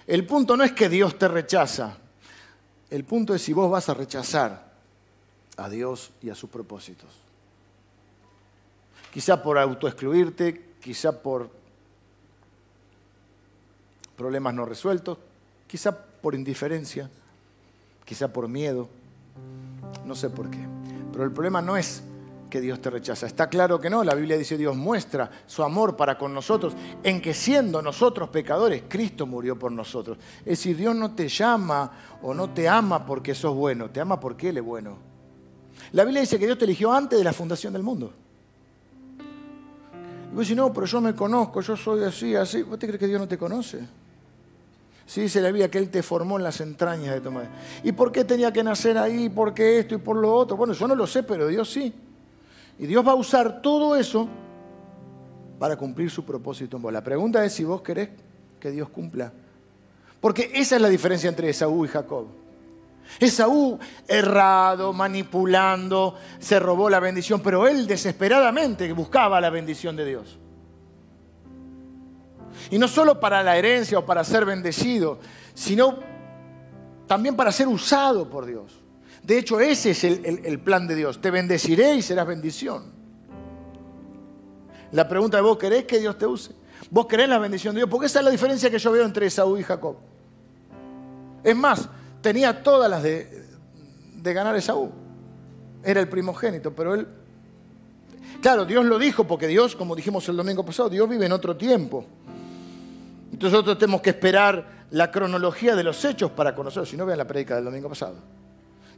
[0.05, 1.97] El punto no es que Dios te rechaza.
[2.91, 4.71] El punto es si vos vas a rechazar
[5.57, 7.09] a Dios y a sus propósitos.
[9.11, 11.49] Quizá por autoexcluirte, quizá por
[14.15, 15.17] problemas no resueltos,
[15.67, 17.09] quizá por indiferencia,
[18.05, 18.87] quizá por miedo.
[20.05, 20.59] No sé por qué.
[21.11, 22.03] Pero el problema no es
[22.51, 23.25] que Dios te rechaza.
[23.25, 27.21] Está claro que no, la Biblia dice Dios muestra su amor para con nosotros en
[27.21, 30.17] que siendo nosotros pecadores, Cristo murió por nosotros.
[30.39, 31.91] Es decir, Dios no te llama
[32.21, 34.97] o no te ama porque sos bueno, te ama porque Él es bueno.
[35.93, 38.13] La Biblia dice que Dios te eligió antes de la fundación del mundo.
[40.31, 42.61] Y vos decís, no, pero yo me conozco, yo soy así, así.
[42.63, 43.79] ¿Vos te crees que Dios no te conoce?
[45.11, 47.49] Sí, dice la Biblia que Él te formó en las entrañas de tu madre.
[47.83, 49.27] ¿Y por qué tenía que nacer ahí?
[49.27, 50.55] ¿Por qué esto y por lo otro?
[50.55, 51.93] Bueno, yo no lo sé, pero Dios sí.
[52.79, 54.29] Y Dios va a usar todo eso
[55.59, 56.93] para cumplir su propósito en vos.
[56.93, 58.07] La pregunta es si vos querés
[58.57, 59.33] que Dios cumpla.
[60.21, 62.27] Porque esa es la diferencia entre Esaú y Jacob.
[63.19, 70.39] Esaú, errado, manipulando, se robó la bendición, pero él desesperadamente buscaba la bendición de Dios.
[72.69, 75.19] Y no solo para la herencia o para ser bendecido,
[75.53, 75.99] sino
[77.07, 78.81] también para ser usado por Dios.
[79.23, 81.21] De hecho, ese es el, plan de Dios.
[81.21, 82.91] Te bendeciré y serás bendición.
[84.91, 86.53] La pregunta es, ¿vos querés que Dios te use?
[86.89, 87.89] ¿Vos querés la bendición de Dios?
[87.89, 89.97] Porque esa es la diferencia que yo veo entre Esaú y Jacob.
[91.43, 91.87] Es más,
[92.21, 93.45] tenía todas las de,
[94.15, 94.91] de ganar Esaú.
[95.83, 97.07] Era el primogénito, pero él...
[98.41, 101.55] Claro, Dios lo dijo porque Dios, como dijimos el domingo pasado, Dios vive en otro
[101.55, 102.05] tiempo.
[103.31, 106.85] Entonces nosotros tenemos que esperar la cronología de los hechos para conocerlo.
[106.85, 108.15] Si no, vean la predica del domingo pasado.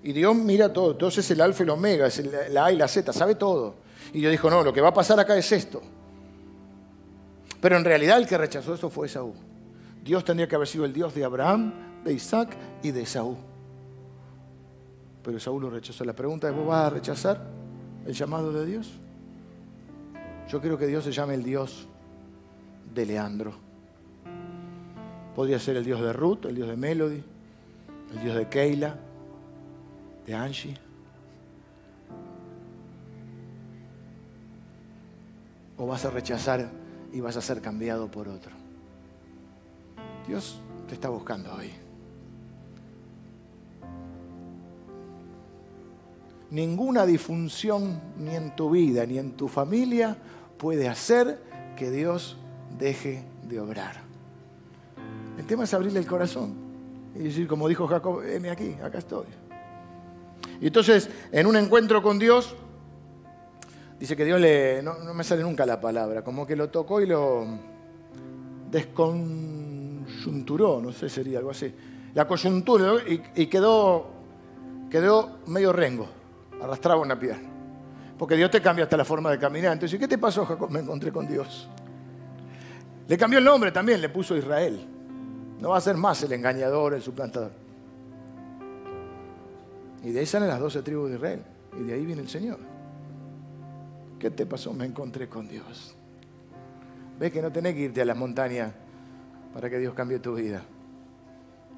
[0.02, 0.92] Y Dios mira todo.
[0.92, 3.76] Entonces es el alfa y el omega, es la A y la Z, sabe todo.
[4.12, 5.82] Y Dios dijo, no, lo que va a pasar acá es esto.
[7.62, 9.34] Pero en realidad el que rechazó eso fue Esaú.
[10.04, 13.38] Dios tendría que haber sido el Dios de Abraham, de Isaac y de Esaú.
[15.24, 16.04] Pero Esaú lo rechazó.
[16.04, 17.42] La pregunta es, ¿vos vas a rechazar
[18.06, 18.92] el llamado de Dios?
[20.50, 21.88] Yo quiero que Dios se llame el Dios
[22.94, 23.54] de Leandro.
[25.36, 27.24] Podría ser el Dios de Ruth, el Dios de Melody,
[28.14, 28.96] el Dios de Keila,
[30.26, 30.78] de Angie.
[35.78, 36.70] O vas a rechazar
[37.12, 38.52] y vas a ser cambiado por otro.
[40.28, 41.72] Dios te está buscando hoy.
[46.52, 50.16] Ninguna disfunción ni en tu vida ni en tu familia
[50.60, 51.42] puede hacer
[51.76, 52.38] que Dios
[52.78, 54.13] deje de obrar.
[55.44, 56.54] El tema es abrirle el corazón
[57.14, 59.26] y decir, como dijo Jacob, ven aquí, acá estoy.
[60.62, 62.56] Y entonces, en un encuentro con Dios,
[64.00, 67.08] dice que Dios le, no, me sale nunca la palabra, como que lo tocó y
[67.08, 67.46] lo
[68.72, 71.76] desconjunturó, no sé, sería algo así.
[72.14, 72.94] La coyuntura
[73.36, 74.12] y, quedó,
[74.90, 76.08] quedó medio rengo,
[76.62, 77.50] arrastraba una pierna.
[78.18, 79.74] Porque Dios te cambia hasta la forma de caminar.
[79.74, 80.72] Entonces, ¿qué te pasó, Jacob?
[80.72, 81.68] Me encontré con Dios.
[83.10, 84.94] Le cambió el nombre también, le puso Israel.
[85.64, 87.52] No va a ser más el engañador, el suplantador.
[90.04, 91.42] Y de ahí salen las doce tribus de Israel.
[91.80, 92.60] Y de ahí viene el Señor.
[94.20, 94.74] ¿Qué te pasó?
[94.74, 95.96] Me encontré con Dios.
[97.18, 98.74] Ves que no tenés que irte a las montañas
[99.54, 100.62] para que Dios cambie tu vida.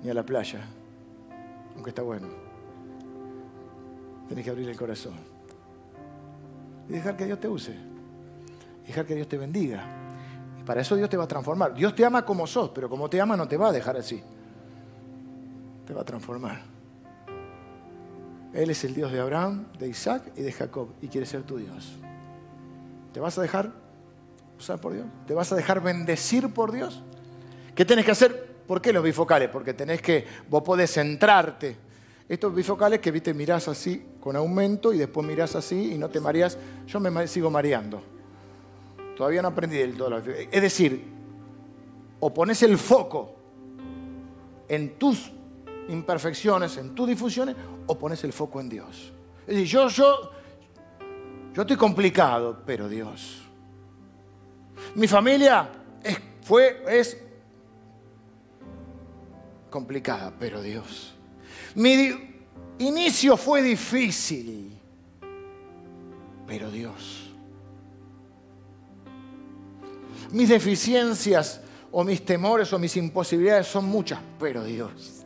[0.02, 0.66] Ni a la playa.
[1.76, 2.28] Aunque está bueno.
[4.28, 5.14] Tenés que abrir el corazón.
[6.90, 7.76] Y dejar que Dios te use.
[8.88, 9.95] Dejar que Dios te bendiga.
[10.66, 11.74] Para eso Dios te va a transformar.
[11.74, 14.22] Dios te ama como sos, pero como te ama no te va a dejar así.
[15.86, 16.62] Te va a transformar.
[18.54, 21.58] Él es el Dios de Abraham, de Isaac y de Jacob y quiere ser tu
[21.58, 21.94] Dios.
[23.14, 23.72] ¿Te vas a dejar
[24.58, 25.06] usar por Dios?
[25.28, 27.04] ¿Te vas a dejar bendecir por Dios?
[27.76, 28.56] ¿Qué tenés que hacer?
[28.66, 29.50] ¿Por qué los bifocales?
[29.50, 31.76] Porque tenés que, vos podés centrarte.
[32.28, 36.20] Estos bifocales que viste, mirás así con aumento y después mirás así y no te
[36.20, 36.58] mareas.
[36.88, 38.15] Yo me sigo mareando.
[39.16, 40.18] Todavía no aprendí del todo.
[40.18, 41.06] Es decir,
[42.20, 43.36] o pones el foco
[44.68, 45.32] en tus
[45.90, 47.56] imperfecciones, en tus difusiones,
[47.88, 49.14] o pones el foco en Dios.
[49.42, 50.32] Es decir, yo, yo,
[51.54, 53.44] yo estoy complicado, pero Dios.
[54.96, 55.70] Mi familia
[56.04, 57.18] es, fue, es
[59.70, 61.14] complicada, pero Dios.
[61.76, 62.40] Mi
[62.80, 64.80] inicio fue difícil,
[66.48, 67.25] pero Dios.
[70.32, 71.62] Mis deficiencias
[71.92, 75.26] o mis temores o mis imposibilidades son muchas, pero Dios.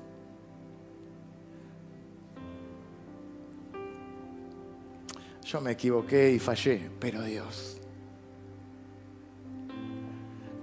[5.43, 7.77] Yo me equivoqué y fallé, pero Dios.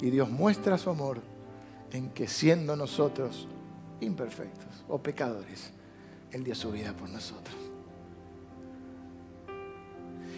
[0.01, 1.20] Y Dios muestra su amor
[1.91, 3.49] en que siendo nosotros
[4.01, 5.72] imperfectos o pecadores,
[6.30, 7.57] Él dio su vida por nosotros.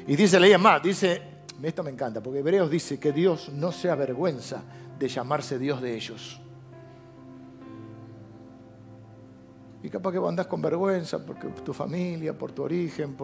[0.07, 1.21] Y dice, leía más, dice,
[1.67, 4.63] esto me encanta, porque Hebreos dice que Dios no se avergüenza
[4.99, 6.41] de llamarse Dios de ellos.
[9.83, 13.17] Y capaz que vos andás con vergüenza porque tu familia, por tu origen,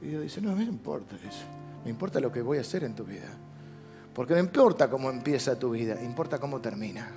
[0.00, 1.44] Y Dios dice, no, a mí no importa eso.
[1.84, 3.28] Me importa lo que voy a hacer en tu vida.
[4.14, 7.10] Porque no importa cómo empieza tu vida, importa cómo termina.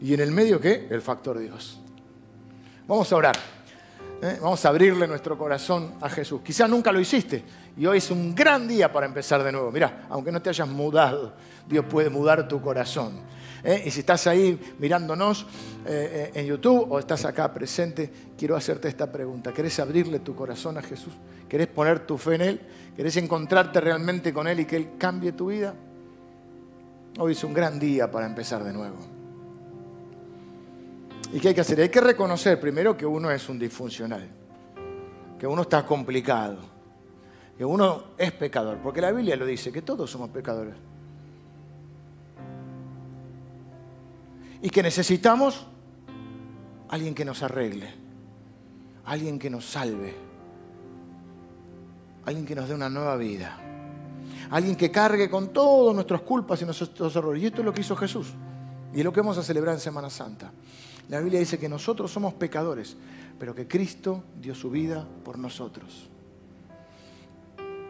[0.00, 0.86] ¿Y en el medio qué?
[0.90, 1.80] El factor Dios.
[2.86, 3.55] Vamos a orar.
[4.22, 4.38] ¿Eh?
[4.40, 6.40] Vamos a abrirle nuestro corazón a Jesús.
[6.42, 7.42] Quizás nunca lo hiciste
[7.76, 9.70] y hoy es un gran día para empezar de nuevo.
[9.70, 11.34] Mira, aunque no te hayas mudado,
[11.68, 13.20] Dios puede mudar tu corazón.
[13.62, 13.82] ¿eh?
[13.86, 15.46] Y si estás ahí mirándonos
[15.86, 19.52] eh, en YouTube o estás acá presente, quiero hacerte esta pregunta.
[19.52, 21.12] ¿Querés abrirle tu corazón a Jesús?
[21.48, 22.60] ¿Querés poner tu fe en Él?
[22.96, 25.74] ¿Querés encontrarte realmente con Él y que Él cambie tu vida?
[27.18, 29.15] Hoy es un gran día para empezar de nuevo.
[31.32, 31.80] ¿Y qué hay que hacer?
[31.80, 34.28] Hay que reconocer primero que uno es un disfuncional,
[35.38, 36.58] que uno está complicado,
[37.56, 40.74] que uno es pecador, porque la Biblia lo dice, que todos somos pecadores.
[44.62, 45.66] Y que necesitamos
[46.88, 47.92] alguien que nos arregle,
[49.04, 50.14] alguien que nos salve,
[52.24, 53.58] alguien que nos dé una nueva vida,
[54.50, 57.42] alguien que cargue con todas nuestras culpas y nuestros errores.
[57.42, 58.28] Y esto es lo que hizo Jesús.
[58.94, 60.50] Y es lo que vamos a celebrar en Semana Santa.
[61.08, 62.96] La Biblia dice que nosotros somos pecadores,
[63.38, 66.08] pero que Cristo dio su vida por nosotros.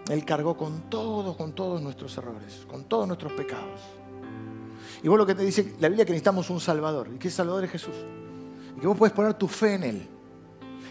[0.08, 3.80] Él cargó con todos, con todos nuestros errores, con todos nuestros pecados.
[5.02, 7.10] Y vos lo que te dice la Biblia es que necesitamos un Salvador.
[7.14, 7.94] ¿Y qué Salvador es Jesús?
[8.76, 10.08] Y que vos puedes poner tu fe en Él.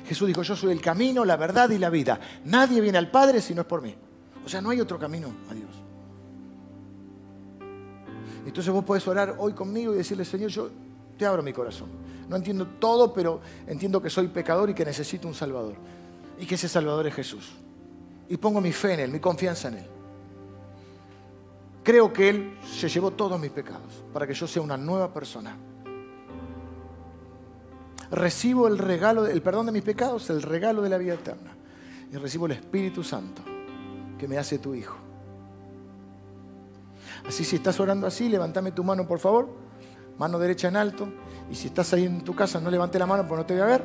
[0.06, 2.20] Jesús dijo, yo soy el camino, la verdad y la vida.
[2.44, 3.96] Nadie viene al Padre si no es por mí.
[4.46, 5.70] O sea, no hay otro camino a Dios.
[8.46, 10.70] Entonces vos podés orar hoy conmigo y decirle, Señor, yo
[11.18, 11.90] te abro mi corazón.
[12.30, 15.76] No entiendo todo, pero entiendo que soy pecador y que necesito un Salvador.
[16.40, 17.54] Y que ese Salvador es Jesús.
[18.28, 19.86] Y pongo mi fe en Él, mi confianza en Él.
[21.84, 25.56] Creo que Él se llevó todos mis pecados para que yo sea una nueva persona.
[28.10, 31.56] Recibo el regalo, el perdón de mis pecados, el regalo de la vida eterna.
[32.12, 33.44] Y recibo el Espíritu Santo
[34.18, 34.96] que me hace tu Hijo.
[37.28, 39.50] Así si estás orando así, levántame tu mano por favor,
[40.18, 41.08] mano derecha en alto.
[41.50, 43.64] Y si estás ahí en tu casa, no levante la mano porque no te voy
[43.64, 43.84] a ver.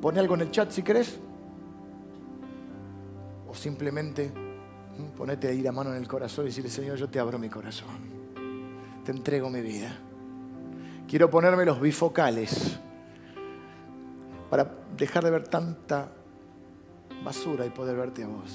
[0.00, 1.18] Pone algo en el chat si querés.
[3.48, 4.32] O simplemente
[5.16, 8.18] ponete ahí la mano en el corazón y decirle, Señor, yo te abro mi corazón.
[9.04, 9.96] Te entrego mi vida.
[11.06, 12.78] Quiero ponerme los bifocales
[14.50, 16.08] para dejar de ver tanta
[17.24, 18.54] basura y poder verte a vos.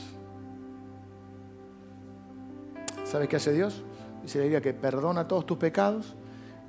[3.04, 3.84] ¿Sabes qué hace Dios?
[4.22, 6.16] Dice la Biblia que perdona todos tus pecados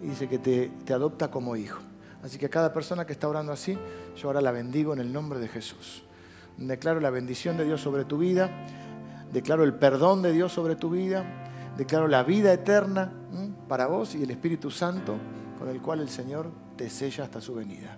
[0.05, 1.81] y dice que te, adopta como hijo.
[2.23, 3.79] Así que a cada persona que está orando así,
[4.17, 6.05] yo ahora la bendigo en el nombre de Jesús.
[6.59, 8.51] Declaro la bendición de Dios sobre tu vida,
[9.33, 11.25] declaro el perdón de Dios sobre tu vida,
[11.77, 13.13] declaro la vida eterna
[13.67, 15.17] para vos y el Espíritu Santo
[15.59, 17.97] con el cual el Señor te sella hasta su venida.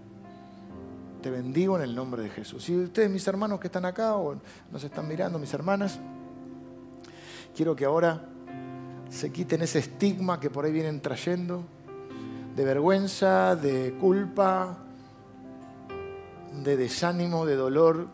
[1.23, 2.69] Te bendigo en el nombre de Jesús.
[2.69, 4.37] Y ustedes, mis hermanos que están acá o
[4.71, 5.99] nos están mirando, mis hermanas,
[7.55, 8.25] quiero que ahora
[9.11, 11.65] se quiten ese estigma que por ahí vienen trayendo
[12.57, 14.79] de vergüenza, de culpa,
[16.65, 18.07] de desánimo, de dolor,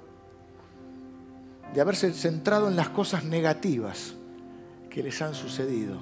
[1.72, 4.14] de haberse centrado en las cosas negativas
[4.90, 5.96] que les han sucedido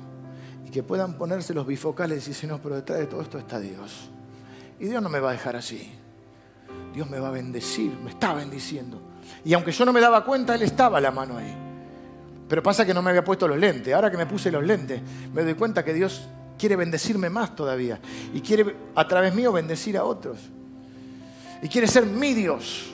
[0.67, 3.61] y que puedan ponerse los bifocales y decir, no, pero detrás de todo esto está
[3.61, 4.09] Dios.
[4.79, 5.93] Y Dios no me va a dejar así.
[6.95, 9.03] Dios me va a bendecir, me está bendiciendo.
[9.45, 11.55] Y aunque yo no me daba cuenta, Él estaba la mano ahí.
[12.49, 13.93] Pero pasa que no me había puesto los lentes.
[13.93, 15.03] Ahora que me puse los lentes,
[15.35, 16.27] me doy cuenta que Dios
[16.61, 17.99] quiere bendecirme más todavía.
[18.35, 20.39] Y quiere a través mío bendecir a otros.
[21.63, 22.91] Y quiere ser mi Dios.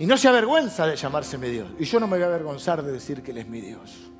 [0.00, 1.68] Y no se avergüenza de llamarse mi Dios.
[1.78, 4.10] Y yo no me voy a avergonzar de decir que Él es mi Dios.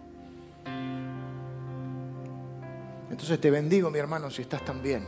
[3.10, 5.04] Entonces te bendigo, mi hermano, si estás tan bien,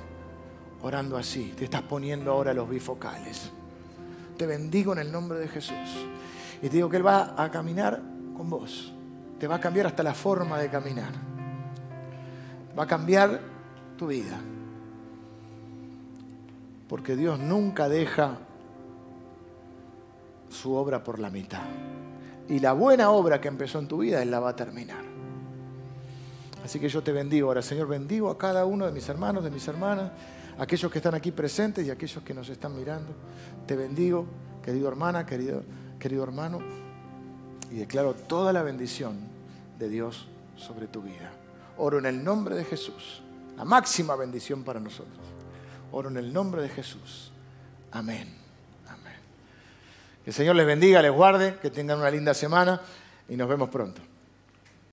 [0.83, 1.55] orando así.
[1.57, 3.53] Te estás poniendo ahora los bifocales.
[4.37, 5.77] Te bendigo en el nombre de Jesús.
[6.63, 8.03] Y te digo que Él va a caminar
[8.37, 8.93] con vos.
[9.39, 11.30] Te va a cambiar hasta la forma de caminar
[12.79, 13.41] va a cambiar
[13.97, 14.39] tu vida.
[16.89, 18.39] Porque Dios nunca deja
[20.49, 21.63] su obra por la mitad.
[22.49, 25.05] Y la buena obra que empezó en tu vida, Él la va a terminar.
[26.65, 29.51] Así que yo te bendigo ahora, Señor, bendigo a cada uno de mis hermanos, de
[29.51, 30.11] mis hermanas,
[30.59, 33.15] aquellos que están aquí presentes y aquellos que nos están mirando.
[33.67, 34.27] Te bendigo,
[34.63, 35.63] querido hermana, querido,
[35.99, 36.61] querido hermano,
[37.71, 39.17] y declaro toda la bendición
[39.79, 41.31] de Dios sobre tu vida.
[41.83, 43.23] Oro en el nombre de Jesús.
[43.57, 45.19] La máxima bendición para nosotros.
[45.93, 47.33] Oro en el nombre de Jesús.
[47.91, 48.37] Amén.
[48.87, 49.17] Amén.
[50.23, 52.83] Que el Señor les bendiga, les guarde, que tengan una linda semana
[53.31, 54.03] y nos vemos pronto.